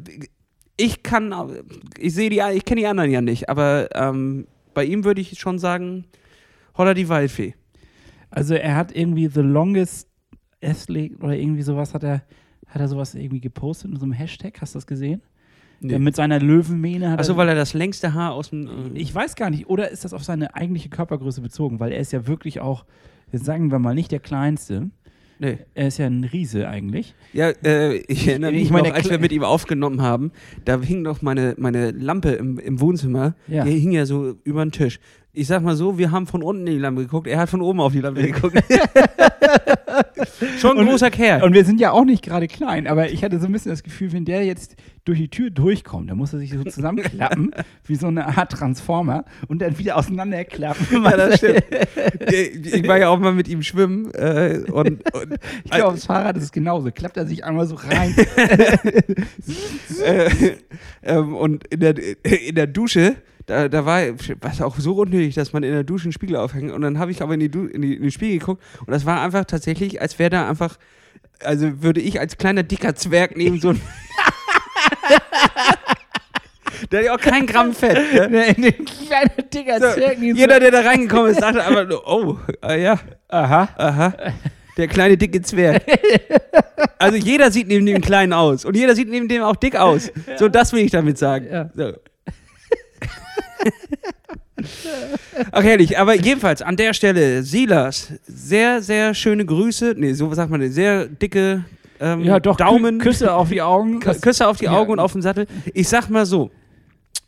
[0.77, 1.63] ich kann, äh,
[1.99, 5.39] ich sehe die, ich kenne die anderen ja nicht, aber ähm, bei ihm würde ich
[5.39, 6.07] schon sagen,
[6.77, 7.55] Holla die Waldfee.
[8.31, 10.09] Also er hat irgendwie The Longest
[10.63, 12.23] Athlete oder irgendwie sowas hat er,
[12.67, 14.61] hat er sowas irgendwie gepostet in so einem Hashtag.
[14.61, 15.23] Hast du das gesehen?
[15.81, 18.67] Der mit seiner Löwenmähne hat Achso, weil er das längste Haar aus dem.
[18.95, 19.69] Äh, Ich weiß gar nicht.
[19.69, 21.81] Oder ist das auf seine eigentliche Körpergröße bezogen?
[21.81, 22.85] Weil er ist ja wirklich auch,
[23.33, 24.91] jetzt sagen wir mal, nicht der Kleinste.
[25.39, 25.59] nee.
[25.75, 27.15] Er ist ja ein Riese eigentlich.
[27.33, 30.33] Ja, äh, ich erinnere mich ich meine, noch, als wir mit ihm aufgenommen haben,
[30.67, 33.35] da hing noch meine, meine Lampe im, im Wohnzimmer.
[33.49, 33.65] Ja.
[33.65, 35.01] Die hing ja so über den Tisch.
[35.33, 37.63] Ich sag mal so, wir haben von unten in die Lampe geguckt, er hat von
[37.63, 38.59] oben auf die Lampe geguckt.
[40.59, 41.45] Schon ein Und- großer Kerl.
[41.45, 43.85] Und wir sind ja auch nicht gerade klein, aber ich hatte so ein bisschen das
[43.85, 44.75] Gefühl, wenn der jetzt
[45.05, 47.53] durch die Tür durchkommt, dann muss er sich so zusammenklappen,
[47.87, 51.05] wie so eine Art Transformer und dann wieder auseinanderklappen.
[51.05, 51.65] Ja, das stimmt.
[52.31, 56.37] ich war ja auch mal mit ihm schwimmen äh, und, und Ich glaube, aufs Fahrrad
[56.39, 56.91] ist es genauso.
[56.91, 58.15] Klappt er sich einmal so rein.
[60.05, 60.31] äh,
[61.05, 63.15] ähm, und in der, in der Dusche,
[63.51, 64.01] da, da war
[64.41, 66.73] was auch so unnötig, dass man in der Dusche einen Spiegel aufhängt.
[66.73, 68.91] Und dann habe ich aber in, die du in, die, in den Spiegel geguckt und
[68.91, 70.79] das war einfach tatsächlich, als wäre da einfach,
[71.43, 73.81] also würde ich als kleiner dicker Zwerg neben so ein.
[76.91, 78.31] Der hat ja auch kein Gramm Fett.
[78.31, 78.47] Ne?
[78.49, 82.07] In den kleinen Dinger So, Zwergen, die jeder, der da reingekommen ist, dachte einfach nur,
[82.07, 82.99] oh, ah, ja,
[83.29, 83.69] aha.
[83.77, 84.15] aha.
[84.77, 85.83] Der kleine dicke Zwerg.
[86.99, 88.65] Also jeder sieht neben dem Kleinen aus.
[88.65, 90.11] Und jeder sieht neben dem auch dick aus.
[90.39, 91.47] So, das will ich damit sagen.
[91.51, 91.71] Ja.
[91.75, 91.93] So.
[95.53, 99.95] Ach herrlich, aber jedenfalls an der Stelle, Silas, sehr, sehr schöne Grüße.
[99.97, 101.65] Nee, so sagt man, sehr dicke
[101.99, 102.99] ähm, Ja, doch, Daumen.
[102.99, 104.01] Kü Küsse auf die Augen.
[104.01, 104.73] Kü- Küsse auf die Ja.
[104.73, 105.47] Augen und auf den Sattel.
[105.75, 106.51] Ich sag mal so,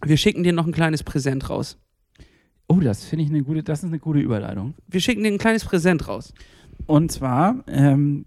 [0.04, 1.78] wir schicken dir noch ein kleines Präsent raus.
[2.68, 4.74] Oh, das finde ich eine gute, das ist eine gute Überleitung.
[4.88, 6.32] Wir schicken dir ein kleines Präsent raus.
[6.86, 8.24] Und zwar, ähm,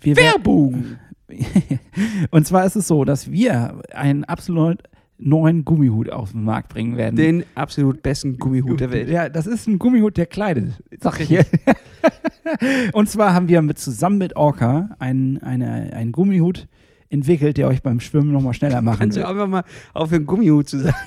[0.00, 0.96] wir Werbung!
[2.30, 4.82] Und zwar ist es so, dass wir einen absolut
[5.24, 7.16] neuen Gummihut auf den Markt bringen werden.
[7.16, 9.08] Den absolut besten Gummihut der Welt.
[9.08, 10.72] Ja, das ist ein Gummihut, der kleidet.
[11.00, 11.46] Sag ich hier.
[12.92, 16.66] Und zwar haben wir mit, zusammen mit Orca einen, eine, einen Gummihut
[17.08, 19.30] entwickelt, der euch beim Schwimmen nochmal schneller machen Kannst du wird.
[19.30, 19.64] einfach mal
[19.94, 20.96] auf den Gummihut zu sagen?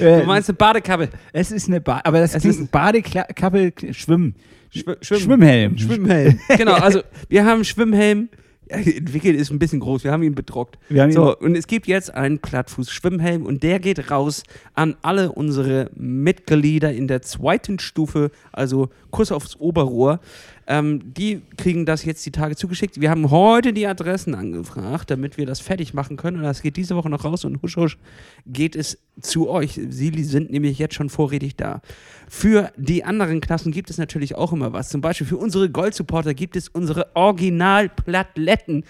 [0.00, 1.10] Äh, Du meinst eine Badekappe?
[1.32, 4.34] es ist eine ba aber das Es ist- Badekappe, Schwimmen.
[4.70, 5.78] Schw Schwimmhelm.
[5.78, 6.40] Schwimmhelm.
[6.58, 8.28] genau, also wir haben Schwimmhelm.
[8.68, 10.78] Entwickelt ist ein bisschen groß, wir haben ihn bedruckt.
[10.88, 14.42] Wir haben ihn- So, und es gibt jetzt einen Plattfuß-Schwimmhelm und der geht raus
[14.74, 20.18] an alle unsere Mitglieder in der zweiten Stufe, also Kuss aufs Oberrohr.
[20.66, 23.00] Ähm, die kriegen das jetzt die Tage zugeschickt.
[23.00, 26.38] Wir haben heute die Adressen angefragt, damit wir das fertig machen können.
[26.38, 27.96] Und das geht diese Woche noch raus und husch husch
[28.44, 29.80] geht es zu euch.
[29.88, 31.80] Sie sind nämlich jetzt schon vorrätig da.
[32.28, 34.88] Für die anderen Klassen gibt es natürlich auch immer was.
[34.88, 38.84] Zum Beispiel für unsere Gold-Supporter gibt es unsere Original-Plattletten.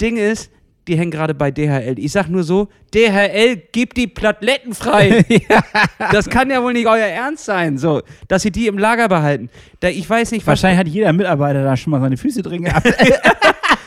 [0.00, 0.50] Ding ist,
[0.88, 1.98] die hängen gerade bei DHL.
[1.98, 5.24] Ich sag nur so, DHL gibt die Plattletten frei.
[6.12, 9.48] Das kann ja wohl nicht euer Ernst sein, so, dass sie die im Lager behalten.
[9.80, 10.62] Da, ich weiß nicht, was.
[10.62, 12.86] Wahrscheinlich hat jeder Mitarbeiter da schon mal seine Füße drin gehabt.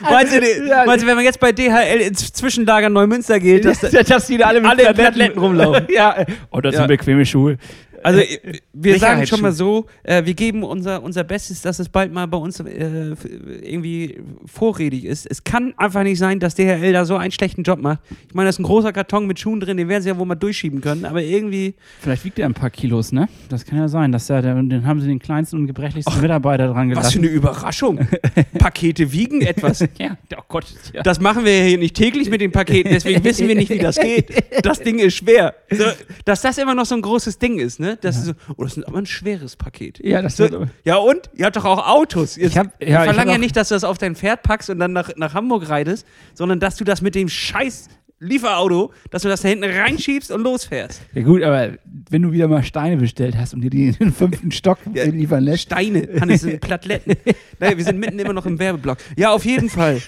[0.00, 0.40] Meinst du,
[0.86, 4.46] meinst du, wenn man jetzt bei DHL ins Zwischenlager Neumünster geht, dass, dass die da
[4.46, 5.86] alle mit alle in Plattletten rumlaufen?
[5.90, 6.24] ja.
[6.50, 6.80] Oh, das Ja.
[6.80, 7.56] sind bequeme Schuhe.
[8.04, 11.88] Also äh, wir sagen schon mal so, äh, wir geben unser, unser Bestes, dass es
[11.88, 13.14] bald mal bei uns äh,
[13.62, 15.26] irgendwie vorrätig ist.
[15.26, 18.00] Es kann einfach nicht sein, dass DHL da so einen schlechten Job macht.
[18.28, 20.26] Ich meine, da ist ein großer Karton mit Schuhen drin, den werden sie ja wohl
[20.26, 23.26] mal durchschieben können, aber irgendwie, Vielleicht wiegt er ein paar Kilos, ne?
[23.48, 24.12] Das kann ja sein.
[24.12, 27.18] Dass der, den haben sie den kleinsten und gebrechlichsten Mitarbeiter dran was für gelassen.
[27.20, 28.06] eine Überraschung.
[28.58, 29.80] Pakete wiegen etwas.
[29.98, 30.66] ja, oh Gott.
[30.92, 31.02] Ja.
[31.02, 33.78] Das machen wir ja hier nicht täglich mit den Paketen, deswegen wissen wir nicht, wie
[33.78, 34.44] das geht.
[34.62, 35.54] Das Ding ist schwer.
[35.70, 35.84] So,
[36.26, 37.93] dass das immer noch so ein großes Ding ist, ne?
[38.02, 40.00] Das ist so, oh, das ist aber ein schweres Paket.
[40.04, 41.30] Ja, das So, wird- ja, und?
[41.34, 42.36] Ihr habt doch auch Autos.
[42.36, 44.42] Jetzt, Ich hab- ja, ich verlangen hab ja nicht, dass du das auf dein Pferd
[44.42, 47.88] packst und dann nach, nach Hamburg reitest, sondern dass du das mit dem scheiß
[48.24, 51.02] Lieferauto, dass du das da hinten reinschiebst und losfährst.
[51.14, 51.72] Ja gut, aber
[52.10, 55.04] wenn du wieder mal Steine bestellt hast und dir die in den fünften Stock Ja.
[55.04, 55.62] liefern lässt.
[55.64, 57.14] Steine, Hannes, sind Plattletten.
[57.60, 58.98] naja, wir sind mitten immer noch im Werbeblock.
[59.16, 60.00] Ja, auf jeden Fall.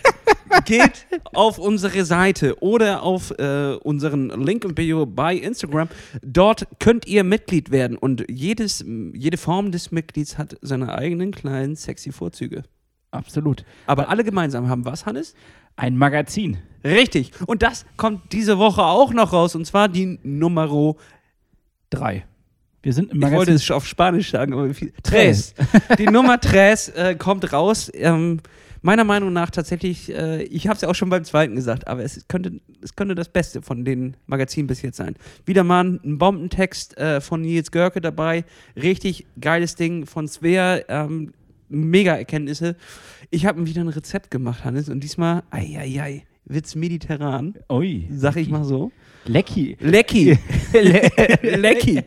[0.65, 5.89] Geht auf unsere Seite oder auf äh, unseren Link im Bio bei Instagram.
[6.23, 11.77] Dort könnt ihr Mitglied werden und jedes, jede Form des Mitglieds hat seine eigenen kleinen
[11.77, 12.63] sexy Vorzüge.
[13.11, 13.65] Absolut.
[13.87, 15.35] Aber alle gemeinsam haben was, Hannes?
[15.77, 16.59] Ein Magazin.
[16.85, 17.33] Richtig.
[17.47, 20.97] Und das kommt diese Woche auch noch raus und zwar die Numero
[21.91, 22.25] Drei.
[22.83, 23.55] Wir sind im Ich wollte Magazin.
[23.55, 24.93] es auf Spanisch sagen, aber viel.
[25.03, 25.55] Tres.
[25.99, 27.91] Die Nummer Tres äh, kommt raus.
[27.95, 28.39] Ähm,
[28.83, 32.05] meiner Meinung nach tatsächlich, äh, ich habe es ja auch schon beim zweiten gesagt, aber
[32.05, 35.17] es könnte, es könnte das Beste von den Magazinen bis jetzt sein.
[35.45, 38.45] Wieder mal ein Bombentext äh, von Nils Görke dabei.
[38.77, 40.81] Richtig geiles Ding von Svea.
[40.89, 41.33] Ähm,
[41.69, 42.77] mega Erkenntnisse.
[43.31, 48.09] Ich habe wieder ein Rezept gemacht, Hannes, und diesmal, ei, ei, ei, wird's mediterran, Ui.
[48.11, 48.93] sag ich mal so.
[49.27, 49.77] Lecky.
[49.81, 50.39] Lecki.
[51.43, 52.03] Lecki.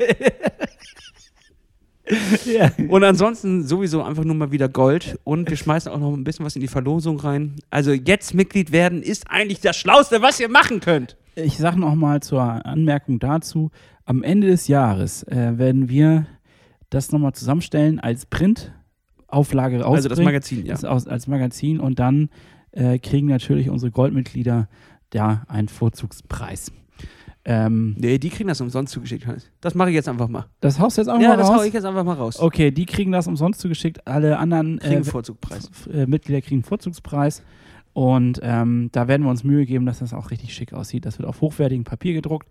[2.46, 2.72] ja.
[2.88, 5.20] Und ansonsten sowieso einfach nur mal wieder Gold.
[5.24, 7.56] Und wir schmeißen auch noch ein bisschen was in die Verlosung rein.
[7.70, 11.18] Also jetzt Mitglied werden ist eigentlich das Schlauste, was ihr machen könnt.
[11.36, 13.72] Ich sage noch mal zur Anmerkung dazu:
[14.06, 16.26] Am Ende des Jahres äh, werden wir
[16.90, 18.26] das nochmal zusammenstellen als
[19.30, 19.96] Printauflage rausbringen.
[19.96, 20.74] Also das Magazin, ja.
[20.74, 22.30] Das aus, als Magazin und dann
[22.72, 24.68] äh, kriegen natürlich unsere Goldmitglieder
[25.12, 26.72] da einen Vorzugspreis.
[27.46, 29.50] Ähm, Nee, die kriegen das umsonst zugeschickt, Hannes.
[29.62, 30.46] Das mache ich jetzt einfach mal.
[30.60, 31.66] das haust du jetzt einfach Ja, mal das hau raus.
[31.66, 32.40] ich jetzt einfach mal raus.
[32.40, 34.06] Okay, die kriegen das umsonst zugeschickt.
[34.06, 35.00] Alle anderen Kriegen äh.
[35.00, 37.42] F- äh, Mitglieder kriegen einen Vorzugspreis.
[37.94, 41.06] Und ähm, da werden wir uns Mühe geben, dass das auch richtig schick aussieht.
[41.06, 42.48] Das wird auf hochwertigem Papier gedruckt.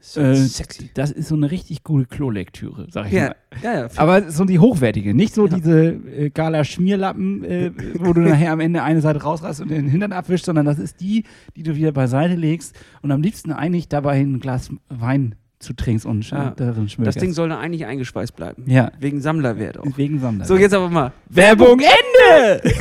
[0.00, 0.90] So Äh, sexy.
[0.94, 3.36] Das ist so eine richtig gute Klolektüre, sag ich Ja, mal.
[3.62, 3.88] ja, ja.
[3.96, 8.82] Aber so die hochwertige, nicht so diese äh, Gala-Schmierlappen, äh, wo du nachher am Ende
[8.82, 11.24] eine Seite rausreißt und den Hintern abwischst, sondern das ist die,
[11.56, 16.06] die du wieder beiseite legst und am liebsten eigentlich dabei ein Glas Wein zu trinkst
[16.06, 16.50] und sch Ja.
[16.52, 17.20] darin das schmökerst.
[17.20, 18.62] Ding soll da eigentlich eingeschweißt bleiben.
[18.66, 18.92] Ja.
[19.00, 19.84] Wegen Sammlerwert auch.
[19.96, 20.44] Wegen Sammler.
[20.44, 21.12] So, jetzt aber mal.
[21.28, 22.62] Werbung Ende!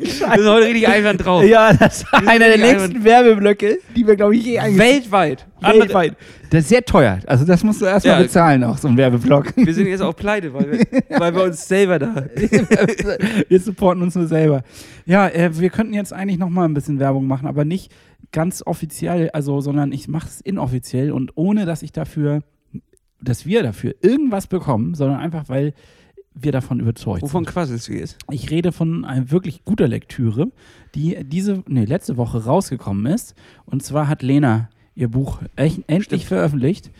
[0.00, 0.10] Wir
[0.42, 1.44] sind heute richtig einfach drauf.
[1.44, 5.46] Ja, das war einer der längsten Werbeblöcke, die wir, glaube ich, je eingeführt Weltweit.
[5.60, 6.16] Weltweit.
[6.50, 7.18] Das ist sehr teuer.
[7.26, 8.22] Also das musst du erstmal Ja.
[8.22, 9.56] bezahlen, auch so ein Werbeblock.
[9.56, 10.86] Wir sind jetzt auch pleite, weil wir,
[11.20, 12.24] weil wir uns selber da.
[13.48, 14.62] wir supporten uns nur selber.
[15.06, 17.92] Ja, äh, wir könnten jetzt eigentlich noch mal ein bisschen Werbung machen, aber nicht
[18.32, 22.42] ganz offiziell, also, sondern ich mache es inoffiziell und ohne, dass ich dafür,
[23.20, 25.74] dass wir dafür irgendwas bekommen, sondern einfach, weil
[26.34, 27.52] wir davon überzeugt Wovon sind.
[27.52, 28.18] quasselst du jetzt?
[28.30, 30.48] Ich rede von einer wirklich guter Lektüre,
[30.94, 33.34] die diese, nee, letzte Woche rausgekommen ist.
[33.66, 36.22] Und zwar hat Lena ihr Buch endlich Stimmt.
[36.24, 36.90] veröffentlicht.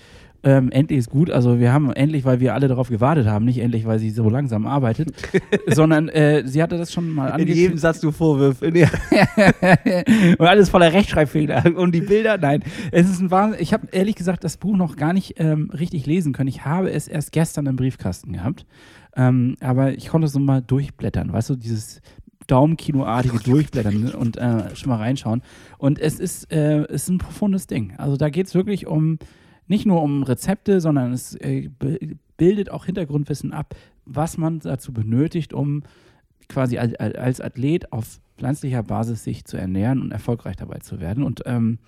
[0.43, 1.31] Ähm, endlich ist gut.
[1.31, 4.31] Also wir haben endlich, weil wir alle darauf gewartet haben, nicht endlich, weil sie so
[4.31, 5.11] langsam arbeitet,
[5.67, 7.79] sondern äh, sie hatte das schon mal angekündigt.
[7.79, 8.67] Satz du Vorwürfe.
[10.39, 11.77] und alles voller Rechtschreibfehler.
[11.77, 12.63] Und die Bilder, nein.
[12.91, 13.61] Es ist ein Wahnsinn.
[13.61, 16.49] Ich habe ehrlich gesagt das Buch noch gar nicht ähm, richtig lesen können.
[16.49, 18.65] Ich habe es erst gestern im Briefkasten gehabt.
[19.17, 21.33] Ähm, aber ich konnte so mal durchblättern.
[21.33, 22.01] Weißt du, dieses
[22.47, 25.43] Daumenkinoartige Durchblättern ne, und äh, schon mal reinschauen.
[25.79, 27.95] Und es ist, äh, ist ein profundes Ding.
[27.97, 29.19] Also da geht es wirklich um,
[29.69, 31.71] nicht nur um Rezepte, sondern es äh,
[32.37, 35.85] bildet auch Hintergrundwissen ab, was man dazu benötigt, um
[36.49, 41.23] quasi als, als Athlet auf pflanzlicher Basis sich zu ernähren und erfolgreich dabei zu werden.
[41.23, 41.79] Und ähm,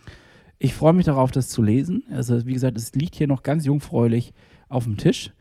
[0.58, 2.04] ich freue mich darauf, das zu lesen.
[2.12, 4.32] Also wie gesagt, es liegt hier noch ganz jungfräulich
[4.68, 5.32] auf dem Tisch.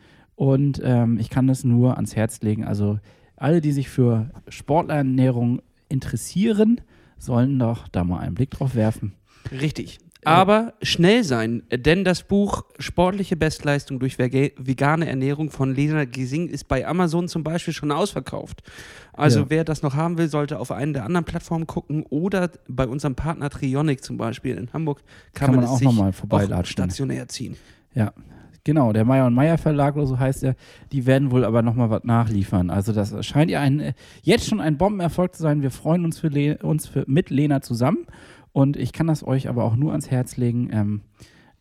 [0.42, 2.66] Und ähm, ich kann das nur ans Herz legen.
[2.66, 2.98] Also
[3.36, 6.82] alle, die sich für Sportlerernährung interessieren,
[7.20, 9.14] sollen doch da mal einen Blick drauf werfen.
[9.52, 10.00] Richtig.
[10.26, 16.68] Aber schnell sein, denn das Buch Sportliche Bestleistung durch vegane Ernährung von Lena Gesing ist
[16.68, 18.64] bei Amazon zum Beispiel schon ausverkauft.
[19.14, 19.46] Also Ja.
[19.50, 23.14] wer das noch haben will, sollte auf einen der anderen Plattformen gucken oder bei unserem
[23.14, 25.04] Partner Trionic zum Beispiel in Hamburg
[25.36, 26.72] kann, Kann man es auch sich noch mal auch vorbeilatschen.
[26.74, 27.58] stationär ziehen.
[27.94, 28.14] Ja,
[28.64, 28.94] genau.
[28.94, 30.56] Der Meier und Meier Verlag oder so heißt er.
[30.92, 32.70] Die werden wohl aber nochmal was nachliefern.
[32.70, 33.94] Also das scheint ja ein,
[34.24, 35.62] jetzt schon ein Bombenerfolg zu sein.
[35.62, 38.06] Wir freuen uns, für Le uns für, mit Lena zusammen.
[38.54, 41.02] Und ich kann das euch aber auch nur ans Herz legen, ähm,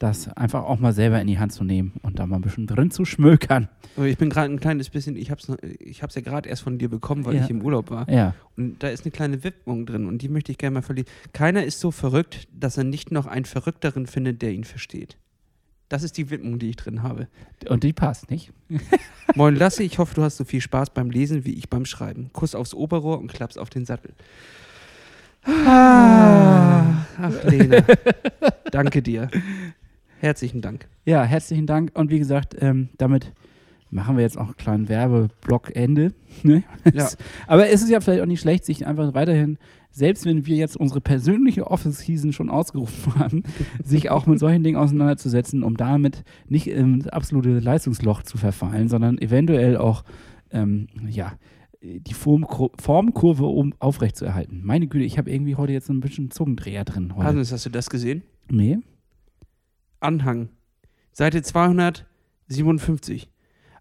[0.01, 2.67] das einfach auch mal selber in die Hand zu nehmen und da mal ein bisschen
[2.67, 3.69] drin zu schmökern.
[3.99, 6.63] Aber Ich bin gerade ein kleines bisschen, ich habe es ich hab's ja gerade erst
[6.63, 7.45] von dir bekommen, weil Ja.
[7.45, 8.09] ich im Urlaub war.
[8.11, 8.35] Ja.
[8.57, 11.07] Und da ist eine kleine Widmung drin und die möchte ich gerne mal verlieren.
[11.35, 15.19] Keiner ist so verrückt, dass er nicht noch einen Verrückteren findet, der ihn versteht.
[15.91, 17.27] Das ist die Widmung, die ich drin habe.
[17.69, 18.53] Und die passt, nicht?
[19.35, 22.31] Moin Lasse, ich hoffe, du hast so viel Spaß beim Lesen wie ich beim Schreiben.
[22.33, 24.13] Kuss aufs Oberrohr und Klaps auf den Sattel.
[25.43, 27.85] Ah, ach, Lena.
[28.71, 29.31] Danke dir.
[30.21, 30.87] Herzlichen Dank.
[31.07, 31.91] Ja, herzlichen Dank.
[31.95, 33.33] Und wie gesagt, ähm, damit
[33.91, 36.15] machen wir jetzt auch einen kleinen Werbeblock-Ende.
[36.45, 36.63] Ne?
[36.95, 37.09] Ja.
[37.49, 39.59] Aber es ist ja vielleicht auch nicht schlecht, sich einfach weiterhin,
[39.91, 43.43] selbst wenn wir jetzt unsere persönliche Office-Season schon ausgerufen haben,
[43.83, 49.19] sich auch mit solchen Dingen auseinanderzusetzen, um damit nicht ins absolute Leistungsloch zu verfallen, sondern
[49.19, 50.05] eventuell auch,
[50.51, 51.33] ähm, ja,
[51.83, 54.61] die Formkur Formkurve um aufrechtzuerhalten.
[54.63, 57.17] Meine Güte, ich habe irgendwie heute jetzt ein bisschen Zungendreher drin.
[57.17, 57.27] Heute.
[57.27, 58.23] Hannes, hast du das gesehen?
[58.51, 58.79] nee?
[60.01, 60.51] Anhang.
[61.13, 63.29] Seite 257.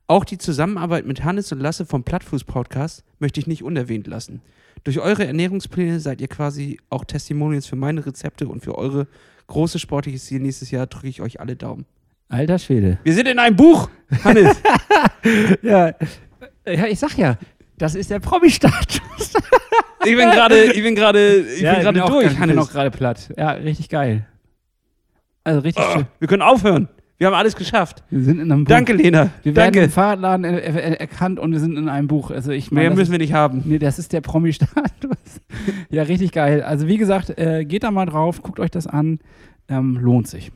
[0.09, 4.41] Auch die Zusammenarbeit mit Hannes und Lasse vom Plattfuß-Podcast möchte ich nicht unerwähnt lassen.
[4.83, 9.05] Durch eure Ernährungspläne seid ihr quasi auch Testimonials für meine Rezepte und für eure
[9.45, 11.85] große sportliche Ziel nächstes Jahr drücke ich euch alle Daumen.
[12.27, 12.97] Alter Schwede.
[13.03, 13.87] Wir sind in einem Buch,
[14.23, 14.57] Hannes.
[15.61, 15.93] Ja,
[16.65, 17.37] ja ich sag ja,
[17.77, 19.01] das ist der Promi-Status.
[20.05, 22.57] Ich bin gerade, ich bin gerade, ich ja, bin gerade durch, Ich bin Hannes.
[22.57, 23.29] auch gerade platt.
[23.37, 24.25] Ja, richtig geil.
[25.43, 26.07] Also richtig Oh, schön.
[26.17, 26.87] wir können aufhören.
[27.19, 28.01] Wir haben alles geschafft.
[28.09, 28.69] Wir sind in einem Buch.
[28.69, 29.29] Danke, Lena.
[29.43, 29.89] Wir werden im Danke.
[29.89, 32.31] Fahrradladen er er erkannt und wir sind in einem Buch.
[32.31, 33.61] Also ich meine, Mehr müssen ist, wir nicht haben.
[33.65, 34.71] nee, das ist der Promi-Status.
[35.89, 36.63] ja, richtig geil.
[36.63, 39.19] Also wie gesagt, äh, geht da mal drauf, guckt euch das an.
[39.67, 40.49] Ähm, lohnt sich.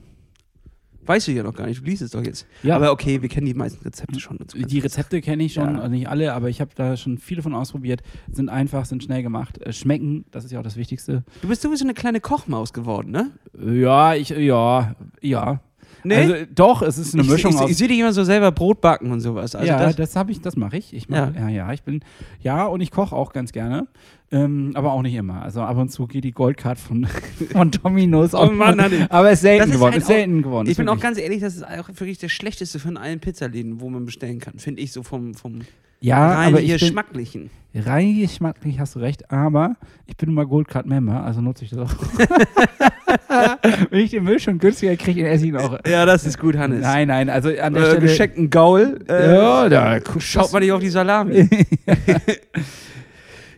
[1.06, 1.82] Weißt du ja noch gar nicht.
[1.82, 2.48] Du liest es doch jetzt.
[2.64, 2.78] Ja.
[2.78, 4.40] Aber okay, wir kennen die meisten Rezepte schon.
[4.56, 5.80] Die Rezepte kenne ich schon, Ja.
[5.82, 8.02] also nicht alle, aber ich habe da schon viele von ausprobiert.
[8.32, 11.26] Sind einfach, sind schnell gemacht, äh, schmecken, das ist ja auch das Wichtigste.
[11.42, 13.32] Du bist sowieso eine kleine Kochmaus geworden, ne?
[13.62, 15.60] Ja, ich, ja, ja.
[16.04, 16.16] Nee?
[16.16, 17.70] Also doch, es ist eine ich, Mischung ich, aus.
[17.70, 19.56] ich sehe dich immer so selber Brot backen und sowas.
[19.56, 20.94] Also ja, das, das, habe ich, das mache ich.
[20.94, 21.42] Ich mach, Ja.
[21.42, 21.50] ja.
[21.50, 22.02] ja, ich bin,
[22.42, 23.88] ja, und ich koche auch ganz gerne,
[24.32, 25.42] ähm, aber auch nicht immer.
[25.42, 27.06] Also ab und zu geht die Goldcard von,
[27.52, 28.52] von Domino's Oh auch.
[28.52, 29.06] Mann, Hanni.
[29.10, 29.92] aber es ist selten ist geworden.
[29.94, 30.68] halt ist selten geworden.
[30.70, 33.90] ich bin auch ganz ehrlich, das ist auch wirklich das Schlechteste von allen Pizzaläden, wo
[33.90, 34.60] man bestellen kann.
[34.60, 35.62] Finde ich so vom, vom
[36.04, 37.50] ja, rein aber ich bin, Schmacklichen.
[37.74, 39.76] rein geschmacklich hast du recht, aber
[40.06, 41.96] ich bin immer Goldcard-Member, also nutze ich das auch.
[43.90, 45.78] Wenn ich den Müll schon günstiger kriege, dann esse ich ihn auch.
[45.88, 46.82] Ja, das ist gut, Hannes.
[46.82, 48.02] Nein, nein, also an der Äh, Stelle.
[48.02, 49.00] gescheckten Gaul.
[49.08, 51.48] Äh, Ja, da Schaut mal nicht auf die Salami.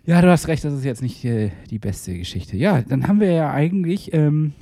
[0.07, 2.55] Ja, du hast recht, das ist jetzt nicht äh, die beste Geschichte.
[2.57, 4.53] Ja, dann haben wir ja eigentlich ähm,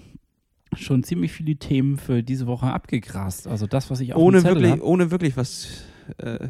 [0.78, 3.46] schon ziemlich viele Themen für diese Woche abgegrast.
[3.48, 4.82] Also das, was ich auf ohne, wirklich, hab.
[4.82, 5.84] ohne wirklich was
[6.18, 6.48] äh,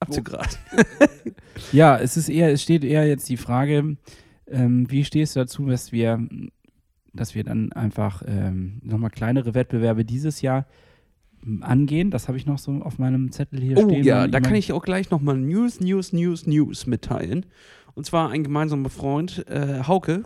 [0.00, 0.58] abzugrasen.
[1.72, 3.96] Ja, es ist eher, es steht eher jetzt die Frage,
[4.46, 6.20] ähm, wie stehst du dazu, dass wir,
[7.12, 10.66] dass wir dann einfach ähm, nochmal kleinere Wettbewerbe dieses Jahr
[11.44, 12.10] ähm, angehen?
[12.10, 14.04] Das habe ich noch so auf meinem Zettel hier Oh stehen.
[14.04, 17.46] ja, Mein- da kann ich auch gleich nochmal News, News, News, News mitteilen.
[17.94, 20.22] Und zwar ein gemeinsamer Freund, äh, Hauke,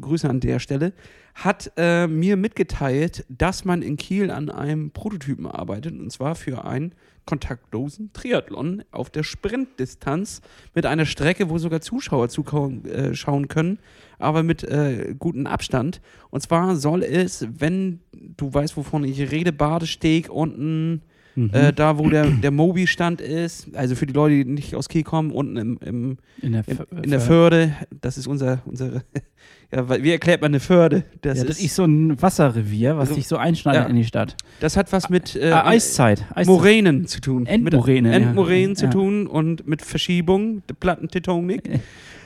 [0.00, 0.92] Grüße an der Stelle,
[1.34, 5.98] hat äh, mir mitgeteilt, dass man in Kiel an einem Prototypen arbeitet.
[5.98, 6.94] Und zwar für einen
[7.28, 10.40] kontaktlosen Triathlon auf der Sprintdistanz
[10.74, 13.80] mit einer Strecke, wo sogar Zuschauer zuschauen äh, schauen können,
[14.18, 16.00] aber mit äh, gutem Abstand.
[16.30, 21.02] Und zwar soll es, wenn du weißt, wovon ich rede, Badesteg unten
[21.44, 21.50] Mhm.
[21.54, 25.02] äh, da wo der, der Mobi-Stand ist, also für die Leute, die nicht aus Kiel
[25.04, 29.02] kommen, unten im, im, in der, in, in der Förde, das ist unser, unsere,
[29.72, 31.04] ja, wie erklärt man eine Förde?
[31.22, 33.88] Das, ja, das ist, ist so ein Wasserrevier, was Also, sich so einschneidet ja.
[33.88, 34.36] in die Stadt.
[34.60, 36.24] das hat was mit äh, Ah, Eiszeit.
[36.30, 36.46] Eiszeit.
[36.46, 37.46] Moränen zu tun.
[37.46, 38.22] Endmoränen, Mit.
[38.22, 41.62] Endmoränen zu tun und mit Verschiebung, der Plattentektonik.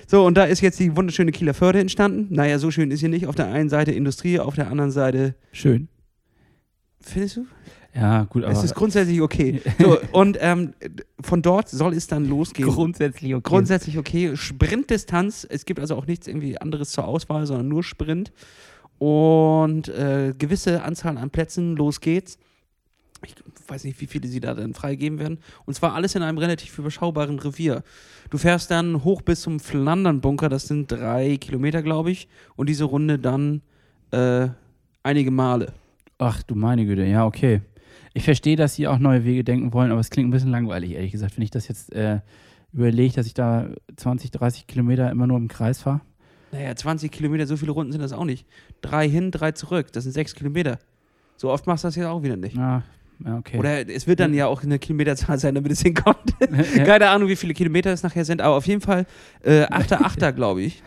[0.06, 2.26] So, und da ist jetzt die wunderschöne Kieler Förde entstanden.
[2.34, 3.26] Naja, so schön ist sie nicht.
[3.26, 5.88] Auf der einen Seite Industrie, auf der anderen Seite, Schön.
[7.00, 7.46] findest du?
[7.94, 9.60] Ja, gut, aber es ist grundsätzlich okay.
[9.78, 10.72] So, und ähm,
[11.20, 12.68] von dort soll es dann losgehen.
[12.68, 13.42] grundsätzlich okay.
[13.44, 14.36] Grundsätzlich okay.
[14.36, 15.46] Sprintdistanz.
[15.48, 18.32] Es gibt also auch nichts irgendwie anderes zur Auswahl, sondern nur Sprint.
[18.98, 21.76] Und äh, gewisse Anzahl an Plätzen.
[21.76, 22.38] Los geht's.
[23.24, 23.34] Ich
[23.68, 25.38] weiß nicht, wie viele sie da dann freigeben werden.
[25.64, 27.82] Und zwar alles in einem relativ überschaubaren Revier.
[28.30, 32.28] Du fährst dann hoch bis zum Flandern-Bunker, das sind drei Kilometer, glaube ich.
[32.56, 33.62] Und diese Runde dann
[34.10, 34.48] äh,
[35.02, 35.72] einige Male.
[36.18, 37.60] Ach du meine Güte, ja, okay.
[38.14, 40.92] Ich verstehe, dass sie auch neue Wege denken wollen, aber es klingt ein bisschen langweilig,
[40.92, 42.20] ehrlich gesagt, wenn ich das jetzt äh,
[42.72, 46.00] überlege, dass ich da 20, 30 Kilometer immer nur im Kreis fahre.
[46.52, 48.46] Naja, 20 Kilometer, so viele Runden sind das auch nicht.
[48.82, 50.78] Drei hin, drei zurück, das sind sechs Kilometer.
[51.36, 52.56] So oft machst du das jetzt auch wieder nicht.
[52.56, 52.82] Ja,
[53.24, 53.58] ja, okay.
[53.58, 56.34] Oder es wird dann ja auch eine Kilometerzahl sein, damit es hinkommt.
[56.74, 59.06] Keine Ahnung, wie viele Kilometer es nachher sind, aber auf jeden Fall
[59.42, 60.32] äh, 8.8.
[60.32, 60.82] glaube ich.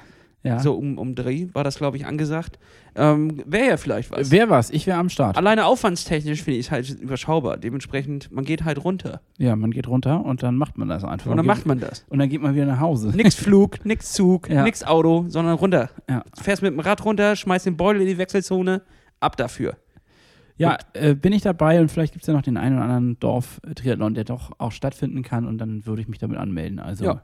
[0.46, 0.60] Ja.
[0.60, 2.60] So um, um Dreh war das, glaube ich, angesagt.
[2.96, 4.32] Ähm, wäre ja vielleicht was.
[4.32, 4.70] Wer was?
[4.70, 5.36] Ich wäre am Start.
[5.38, 7.58] Alleine aufwandstechnisch finde ich es halt überschaubar.
[7.58, 9.22] Dementsprechend, man geht halt runter.
[9.38, 11.32] Ja, man geht runter und dann macht man das einfach.
[11.32, 12.06] Und dann macht man das.
[12.10, 13.10] Und dann geht man wieder nach Hause.
[13.16, 14.64] Nix Flug, nix Zug, Ja.
[14.64, 15.90] nix Auto, sondern runter.
[16.10, 16.24] Ja.
[16.38, 18.82] Du fährst mit dem Rad runter, schmeißt den Beutel in die Wechselzone,
[19.20, 19.76] ab dafür.
[20.58, 23.20] Ja, äh, bin ich dabei und vielleicht gibt es ja noch den einen oder anderen
[23.20, 26.80] Dorf-Triathlon, der doch auch stattfinden kann und dann würde ich mich damit anmelden.
[26.80, 27.22] Also Ja.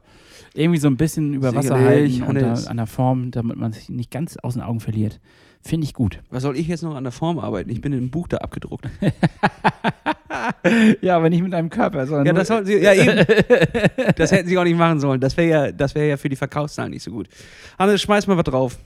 [0.54, 3.90] irgendwie so ein bisschen über Wasser halten und da, an der Form, damit man sich
[3.90, 5.22] nicht ganz aus den Augen verliert.
[5.62, 6.20] Finde ich gut.
[6.30, 7.70] Was soll ich jetzt noch an der Form arbeiten?
[7.70, 8.90] Ich bin in einem Buch da abgedruckt.
[11.02, 13.26] Ja, aber nicht mit deinem Körper, sondern Ja, das sollten sie, ja eben.
[14.16, 15.20] das hätten sie auch nicht machen sollen.
[15.20, 17.28] Das wäre ja, das wäre ja für die Verkaufszahlen nicht so gut.
[17.78, 18.78] Hannes, schmeiß mal was drauf.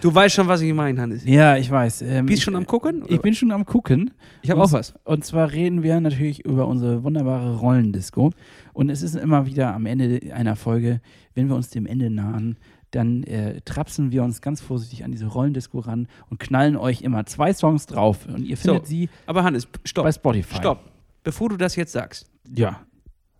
[0.00, 1.24] Du weißt schon, was ich meine, Hannes.
[1.24, 2.02] ja, ich weiß.
[2.02, 3.02] Ähm, Bist ich, schon am gucken?
[3.08, 4.12] Ich bin schon am gucken.
[4.42, 4.94] ich habe auch was.
[5.04, 8.32] Und zwar reden wir natürlich über unsere wunderbare Rollendisco.
[8.72, 11.00] Und es ist immer wieder am Ende einer Folge,
[11.34, 12.56] wenn wir uns dem Ende nahen,
[12.96, 17.24] dann äh, trapsen wir uns ganz vorsichtig an diese Rollendisco ran und knallen euch immer
[17.26, 18.26] zwei Songs drauf.
[18.26, 18.90] Und ihr findet So.
[18.90, 20.04] sie Aber Hannes, stopp.
[20.04, 20.56] bei Spotify.
[20.56, 20.80] Stopp.
[21.22, 22.80] Bevor du das jetzt sagst, Ja.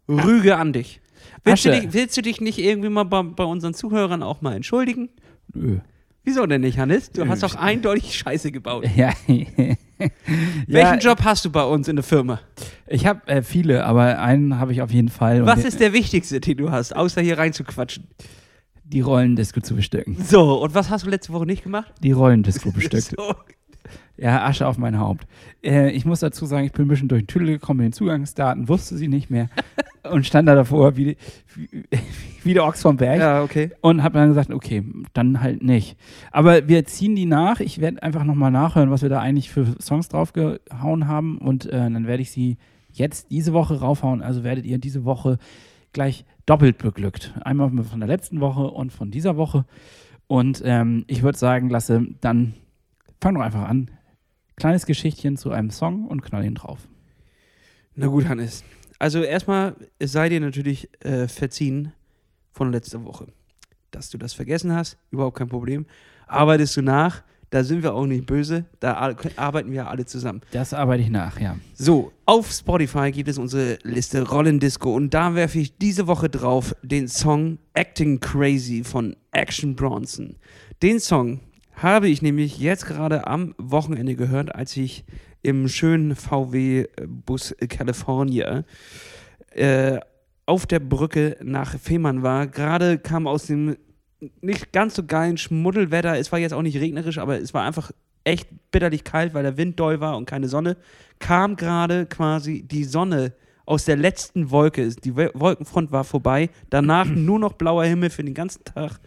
[0.09, 1.01] Rüge an dich.
[1.45, 4.55] Willst du dich, willst du dich nicht irgendwie mal bei, bei unseren Zuhörern auch mal
[4.55, 5.09] entschuldigen?
[5.53, 5.79] Nö.
[6.25, 7.11] Wieso denn nicht, Hannes?
[7.11, 8.85] Du hast doch eindeutig Scheiße gebaut.
[8.97, 9.13] Ja.
[10.67, 12.41] Welchen ja, Job hast du bei uns in der Firma?
[12.87, 15.47] Ich habe äh, viele, aber einen habe ich auf jeden Fall.
[15.47, 18.07] Was ist der wichtigste, den du hast, außer hier reinzuquatschen?
[18.89, 20.17] Die Rollendisco zu bestücken.
[20.23, 21.93] So, und was hast du letzte Woche nicht gemacht?
[22.03, 23.15] Die Rollendisco bestückt.
[23.17, 23.35] So.
[24.17, 25.27] Ja, Asche auf mein Haupt.
[25.63, 27.93] Äh, ich muss dazu sagen, ich bin ein bisschen durch den Tüdel gekommen mit den
[27.93, 29.49] Zugangsdaten, wusste sie nicht mehr
[30.11, 31.17] und stand da davor wie,
[31.55, 31.85] wie,
[32.43, 33.71] wie der Ochs vom Berg Ja, okay.
[33.83, 35.97] und habe dann gesagt, okay, dann halt nicht.
[36.33, 37.61] Aber wir ziehen die nach.
[37.61, 41.73] Ich werde einfach nochmal nachhören, was wir da eigentlich für Songs draufgehauen haben und äh,
[41.73, 42.57] dann werde ich sie
[42.93, 44.23] jetzt diese Woche raufhauen.
[44.23, 45.39] Also werdet ihr diese Woche
[45.97, 47.33] gleich doppelt beglückt.
[47.43, 49.65] Einmal von der letzten Woche und von dieser Woche.
[50.27, 52.53] Und ähm, ich würde sagen, Lasse, dann
[53.19, 53.91] fang doch einfach an.
[54.57, 56.87] Kleines Geschichtchen zu einem Song und knall ihn drauf.
[57.95, 58.63] Na gut, Hannes.
[58.99, 61.93] Also erstmal, sei dir natürlich äh, verziehen
[62.53, 63.29] von letzter Woche.
[63.91, 65.87] Dass du das vergessen hast, überhaupt kein Problem.
[66.27, 70.41] Arbeitest du nach, da sind wir auch nicht böse, da ar- arbeiten wir alle zusammen.
[70.51, 71.57] Das arbeite ich nach, ja.
[71.75, 76.75] So, auf Spotify gibt es unsere Liste Rollendisco und da werfe ich diese Woche drauf
[76.83, 80.37] den Song Acting Crazy von Action Bronson.
[80.83, 81.41] Den Song
[81.75, 85.05] habe ich nämlich jetzt gerade am Wochenende gehört, als ich
[85.43, 88.65] im schönen VW-Bus California
[89.51, 89.99] äh,
[90.47, 92.47] auf der Brücke nach Fehmarn war.
[92.47, 93.77] Gerade kam aus dem
[94.41, 96.19] nicht ganz so geilen Schmuddelwetter.
[96.19, 97.93] Es war jetzt auch nicht regnerisch, aber es war einfach
[98.25, 100.77] echt bitterlich kalt, weil der Wind doll war und keine Sonne.
[101.19, 103.33] Kam gerade quasi die Sonne
[103.65, 104.89] aus der letzten Wolke.
[104.89, 106.51] Die Wolkenfront war vorbei.
[106.71, 109.01] Danach nur noch blauer Himmel für den ganzen Tag.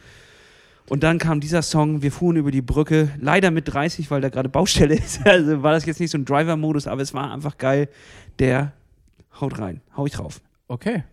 [0.89, 4.29] Und dann kam dieser Song, wir fuhren über die Brücke, leider mit 30, weil da
[4.29, 5.25] gerade Baustelle ist.
[5.25, 7.89] Also war das jetzt nicht so ein Driver-Modus, aber es war einfach geil.
[8.39, 8.73] Der
[9.39, 10.41] haut rein, hau ich drauf.
[10.67, 11.03] Okay.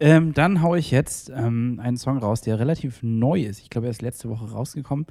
[0.00, 3.60] Ähm, dann haue ich jetzt ähm, einen Song raus, der relativ neu ist.
[3.60, 5.06] Ich glaube, er ist letzte Woche rausgekommen.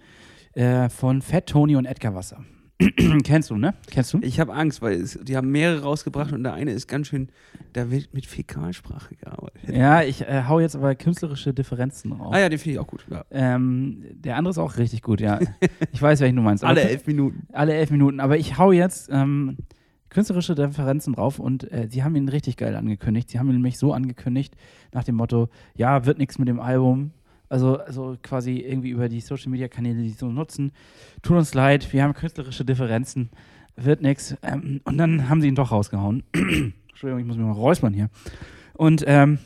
[0.54, 2.44] Äh, von Fat Tony und Edgar Wasser.
[3.24, 3.74] Kennst du, ne?
[3.90, 4.20] Kennst du?
[4.22, 7.30] Ich habe Angst, weil es, die haben mehrere rausgebracht und der eine ist ganz schön,
[7.74, 9.76] da wird mit Fäkalsprache gearbeitet.
[9.76, 12.34] Ja, ich äh, hau jetzt aber künstlerische Differenzen raus.
[12.36, 13.04] Ah ja, den finde ich auch gut.
[13.10, 13.26] Ja.
[13.32, 15.40] Ähm, der andere ist auch richtig gut, ja.
[15.92, 16.64] Ich weiß, welchen du meinst.
[16.64, 17.48] Alle elf Minuten.
[17.52, 18.20] alle elf Minuten.
[18.20, 19.58] Aber ich hau jetzt ähm,
[20.10, 23.30] künstlerische Differenzen drauf und äh, sie haben ihn richtig geil angekündigt.
[23.30, 24.56] Sie haben ihn nämlich so angekündigt,
[24.94, 27.12] nach dem Motto: Ja, wird nichts mit dem Album.
[27.50, 30.72] Also, also quasi irgendwie über die Social Media Kanäle, die so nutzen.
[31.22, 33.30] Tut uns leid, wir haben künstlerische Differenzen,
[33.76, 34.36] wird nichts.
[34.42, 36.24] Ähm, und dann haben sie ihn doch rausgehauen.
[36.34, 38.10] Entschuldigung, ich muss mir mal räuspern hier.
[38.74, 39.40] Und ähm,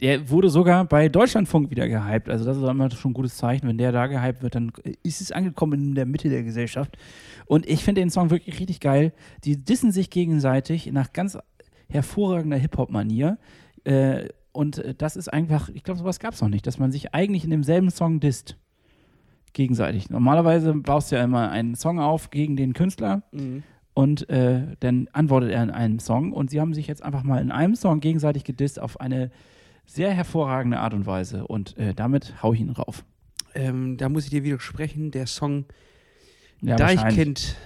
[0.00, 2.28] der wurde sogar bei Deutschlandfunk wieder gehypt.
[2.28, 3.68] Also das ist immer schon ein gutes Zeichen.
[3.68, 6.98] Wenn der da gehypt wird, dann ist es angekommen in der Mitte der Gesellschaft.
[7.46, 9.12] Und ich finde den Song wirklich richtig geil.
[9.44, 11.38] Die dissen sich gegenseitig nach ganz
[11.88, 13.38] hervorragender Hip-Hop-Manier.
[13.84, 17.14] Äh, und das ist einfach, ich glaube, sowas gab es noch nicht, dass man sich
[17.14, 18.56] eigentlich in demselben Song disst.
[19.52, 20.10] Gegenseitig.
[20.10, 23.22] Normalerweise baust du ja immer einen Song auf gegen den Künstler.
[23.32, 23.62] Mhm.
[23.94, 27.40] und äh, dann antwortet er in einem Song und sie haben sich jetzt einfach mal
[27.40, 29.30] in einem Song gegenseitig gedisst auf eine
[29.90, 33.04] sehr hervorragende Art und Weise und äh, damit hau ich ihn rauf.
[33.54, 35.10] Ähm, da muss ich dir widersprechen.
[35.10, 35.64] Der Song
[36.60, 36.76] Ja.
[36.76, 37.56] Deichkind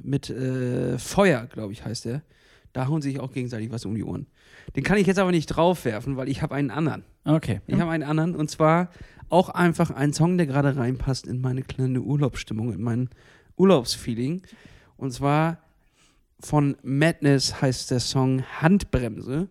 [0.00, 2.22] mit äh, Feuer, glaube ich, heißt der.
[2.72, 4.28] Da hauen sich auch gegenseitig was um die Ohren.
[4.76, 7.02] Den kann ich jetzt aber nicht draufwerfen, weil ich habe einen anderen.
[7.24, 7.60] Okay.
[7.66, 8.90] Ich habe einen anderen und zwar
[9.28, 13.10] auch einfach einen Song, der gerade reinpasst in meine kleine Urlaubsstimmung, in mein
[13.56, 14.42] Urlaubsfeeling.
[14.96, 15.58] Und zwar
[16.38, 19.48] von Madness heißt der Song Handbremse.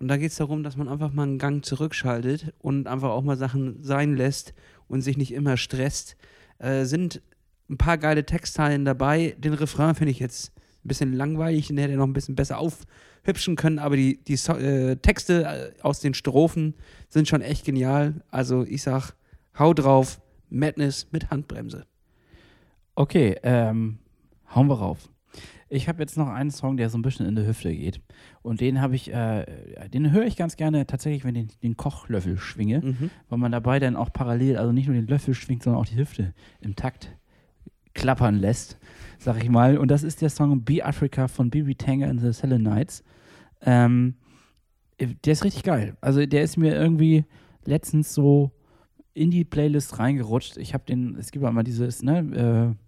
[0.00, 3.22] Und da geht es darum, dass man einfach mal einen Gang zurückschaltet und einfach auch
[3.22, 4.54] mal Sachen sein lässt
[4.86, 6.16] und sich nicht immer stresst.
[6.58, 7.20] Äh, sind
[7.68, 9.34] ein paar geile Textteilen dabei.
[9.38, 10.52] Den Refrain finde ich jetzt
[10.84, 14.36] ein bisschen langweilig, den hätte er noch ein bisschen besser aufhübschen können, aber die, die
[14.36, 16.74] so äh, Texte äh, aus den Strophen
[17.08, 18.22] sind schon echt genial.
[18.30, 19.12] Also ich sag,
[19.58, 21.86] hau drauf, Madness mit Handbremse.
[22.94, 23.98] Okay, ähm,
[24.54, 25.08] hauen wir rauf.
[25.68, 28.00] Ich habe jetzt noch einen Song, der so ein bisschen in die Hüfte geht.
[28.42, 29.44] Und den habe ich, äh,
[29.92, 33.10] den höre ich ganz gerne tatsächlich, wenn ich den Kochlöffel schwinge, Mhm.
[33.28, 35.96] weil man dabei dann auch parallel, also nicht nur den Löffel schwingt, sondern auch die
[35.96, 37.14] Hüfte im Takt
[37.94, 38.78] klappern lässt,
[39.18, 39.76] sag ich mal.
[39.76, 43.02] Und das ist der Song Be Africa von Bibi Tanger and the Selenites.
[43.60, 44.14] Ähm,
[45.00, 45.96] der ist richtig geil.
[46.00, 47.24] Also der ist mir irgendwie
[47.64, 48.52] letztens so
[49.14, 50.56] in die Playlist reingerutscht.
[50.56, 52.87] Ich habe den, es gibt auch mal dieses, ne, äh,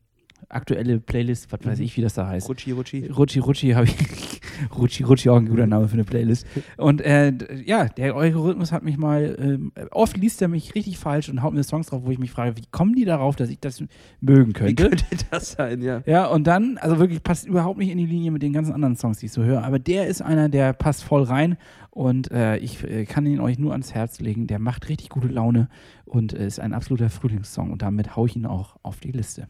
[0.50, 1.84] aktuelle Playlist, was weiß Mhm.
[1.84, 2.48] ich, wie das da heißt.
[2.48, 3.06] Rutschi, Rutschi.
[3.06, 3.94] Rutschi Rutschi habe ich.
[4.76, 6.46] Rutschi Rutschi auch ein guter Name für eine Playlist.
[6.76, 7.32] Und äh,
[7.64, 11.54] ja, der Algorithmus hat mich mal, ähm, oft liest er mich richtig falsch und haut
[11.54, 13.82] mir Songs drauf, wo ich mich frage, wie kommen die darauf, dass ich das
[14.20, 14.88] mögen Wie könnte?
[14.88, 16.02] könnte das sein, ja?
[16.04, 18.96] Ja, und dann, also wirklich passt überhaupt nicht in die Linie mit den ganzen anderen
[18.96, 19.64] Songs, die ich so höre.
[19.64, 21.56] Aber der ist einer, der passt voll rein
[21.90, 24.46] und äh, ich äh, kann ihn euch nur ans Herz legen.
[24.46, 25.68] Der macht richtig gute Laune
[26.04, 29.48] und äh, ist ein absoluter Frühlingssong und damit hau ich ihn auch auf die Liste.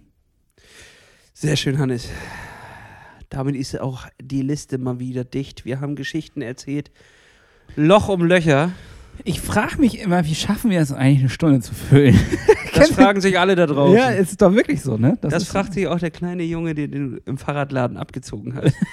[1.33, 2.09] Sehr schön, Hannes.
[3.29, 5.65] Damit ist auch die Liste mal wieder dicht.
[5.65, 6.91] Wir haben Geschichten erzählt.
[7.77, 8.73] Loch um Löcher.
[9.25, 12.19] Ich frage mich immer, wie schaffen wir es eigentlich, eine Stunde zu füllen?
[12.75, 13.97] Das fragen sich alle da draußen.
[13.97, 15.19] Ja, es ist doch wirklich so, ne?
[15.21, 18.75] das ist- fragt sich auch der kleine Junge, den du im Fahrradladen abgezogen hast.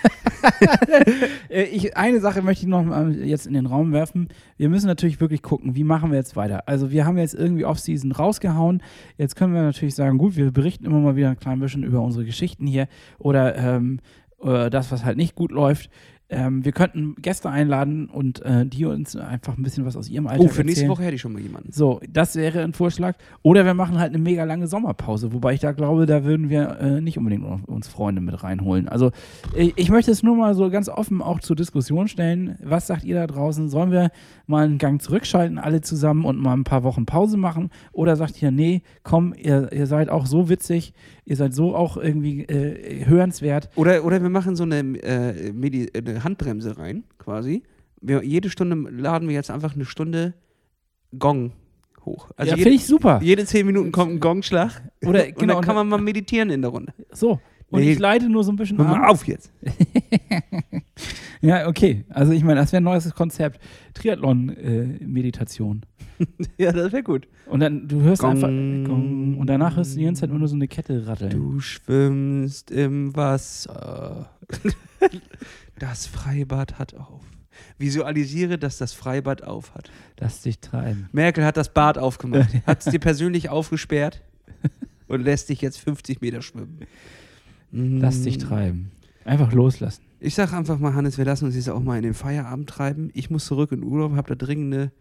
[1.49, 4.29] Äh, ich, eine Sache möchte ich noch mal jetzt in den Raum werfen.
[4.57, 6.67] Wir müssen natürlich wirklich gucken, wie machen wir jetzt weiter.
[6.67, 8.81] Also wir haben jetzt irgendwie Off-Season rausgehauen.
[9.17, 12.01] Jetzt können wir natürlich sagen, gut, wir berichten immer mal wieder ein klein bisschen über
[12.01, 13.99] unsere Geschichten hier oder ähm,
[14.41, 15.89] äh, das, was halt nicht gut läuft.
[16.29, 20.27] Ähm, wir könnten Gäste einladen und äh, die uns einfach ein bisschen was aus ihrem
[20.27, 20.89] Alltag Oh, für nächste erzählen.
[20.91, 21.71] Woche hätte ich schon mal jemanden.
[21.71, 23.15] So, das wäre ein Vorschlag.
[23.43, 26.79] Oder wir machen halt eine mega lange Sommerpause, wobei ich da glaube, da würden wir
[26.81, 28.89] äh, nicht unbedingt uns Freunde mit reinholen.
[28.89, 29.11] Also
[29.55, 32.57] ich, ich möchte es nur mal so ganz offen auch zur Diskussion stellen.
[32.61, 33.69] Was sagt ihr da draußen?
[33.69, 34.11] Sollen wir
[34.47, 37.69] mal einen Gang zurückschalten, alle zusammen und mal ein paar Wochen Pause machen?
[37.93, 41.95] Oder sagt ihr, nee, komm, ihr, ihr seid auch so witzig, ihr seid so auch
[41.95, 43.69] irgendwie äh, hörenswert.
[43.75, 47.63] Oder, oder wir machen so eine, äh, Medi eine Handbremse rein, quasi.
[48.01, 50.33] Wir, jede Stunde laden wir jetzt einfach eine Stunde
[51.17, 51.51] Gong
[52.05, 52.29] hoch.
[52.35, 53.19] Also ja, finde ich super.
[53.23, 54.81] jede zehn Minuten kommt ein Gongschlag.
[55.05, 56.93] Oder und genau, dann kann man mal meditieren in der Runde.
[57.11, 57.39] so.
[57.69, 57.91] Und Nee.
[57.91, 59.01] ich leite nur so ein bisschen Hör an.
[59.01, 59.51] mal auf jetzt.
[61.41, 62.03] Ja, okay.
[62.09, 63.59] Also ich meine, das wäre ein neues Konzept.
[63.93, 65.81] Triathlon-Meditation.
[66.57, 67.27] Ja, das wäre gut.
[67.45, 68.31] und dann, du hörst Gong.
[68.31, 71.29] einfach Gong, und danach hörst du die ganze Zeit nur so eine Kette ratteln.
[71.29, 74.31] Du schwimmst im Wasser.
[75.79, 77.21] Das Freibad hat auf.
[77.77, 79.91] Visualisiere, dass das Freibad auf hat.
[80.19, 81.09] Lass dich treiben.
[81.11, 84.21] Merkel hat das Bad aufgemacht, hat es dir persönlich aufgesperrt
[85.07, 86.79] und lässt dich jetzt 50 Meter schwimmen.
[87.71, 88.91] Lass dich treiben.
[89.25, 90.03] Einfach loslassen.
[90.19, 93.11] Ich sag einfach mal, Hannes, wir lassen uns jetzt auch mal in den Feierabend treiben.
[93.13, 94.91] Ich muss zurück in Urlaub, habe da dringende,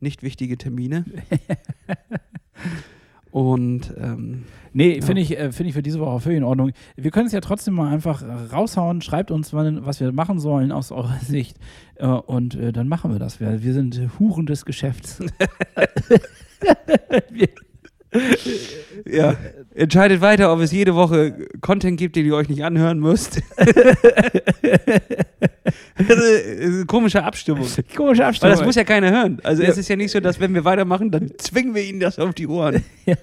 [0.00, 1.04] nicht wichtige Termine.
[3.32, 5.04] Und ähm, Nee, Ja.
[5.04, 6.72] finde ich, äh, finde ich für diese Woche völlig in Ordnung.
[6.96, 8.22] Wir können es ja trotzdem mal einfach
[8.52, 9.02] raushauen.
[9.02, 11.58] Schreibt uns, wann, was wir machen sollen aus eurer Sicht.
[11.96, 13.38] Äh, und äh, dann machen wir das.
[13.40, 15.18] Wir, wir sind Huren des Geschäfts.
[17.30, 17.48] wir,
[19.06, 19.36] ja,
[19.74, 23.40] entscheidet weiter, ob es jede Woche Content gibt, den ihr euch nicht anhören müsst.
[25.96, 27.66] das ist eine komische Abstimmung.
[27.96, 28.56] komische Weil Abstimmung.
[28.56, 29.38] das muss ja keiner hören.
[29.42, 29.68] Also Ja.
[29.70, 32.34] es ist ja nicht so, dass wenn wir weitermachen, dann zwingen wir ihnen das auf
[32.34, 32.84] die Ohren.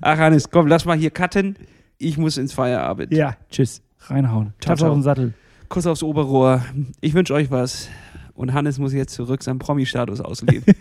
[0.00, 1.56] Ach Hannes, komm, lass mal hier cutten.
[1.98, 3.12] Ich muss ins Feierabend.
[3.12, 3.82] ja, tschüss.
[4.00, 4.52] Reinhauen.
[4.60, 4.74] Ciao.
[4.74, 5.34] auf den Sattel.
[5.68, 6.64] Kuss aufs Oberrohr.
[7.00, 7.88] Ich wünsche euch was.
[8.34, 10.74] Und Hannes muss jetzt zurück seinen Promi-Status ausleben.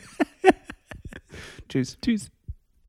[1.69, 1.97] Tschüss.
[2.03, 2.29] Tschüss.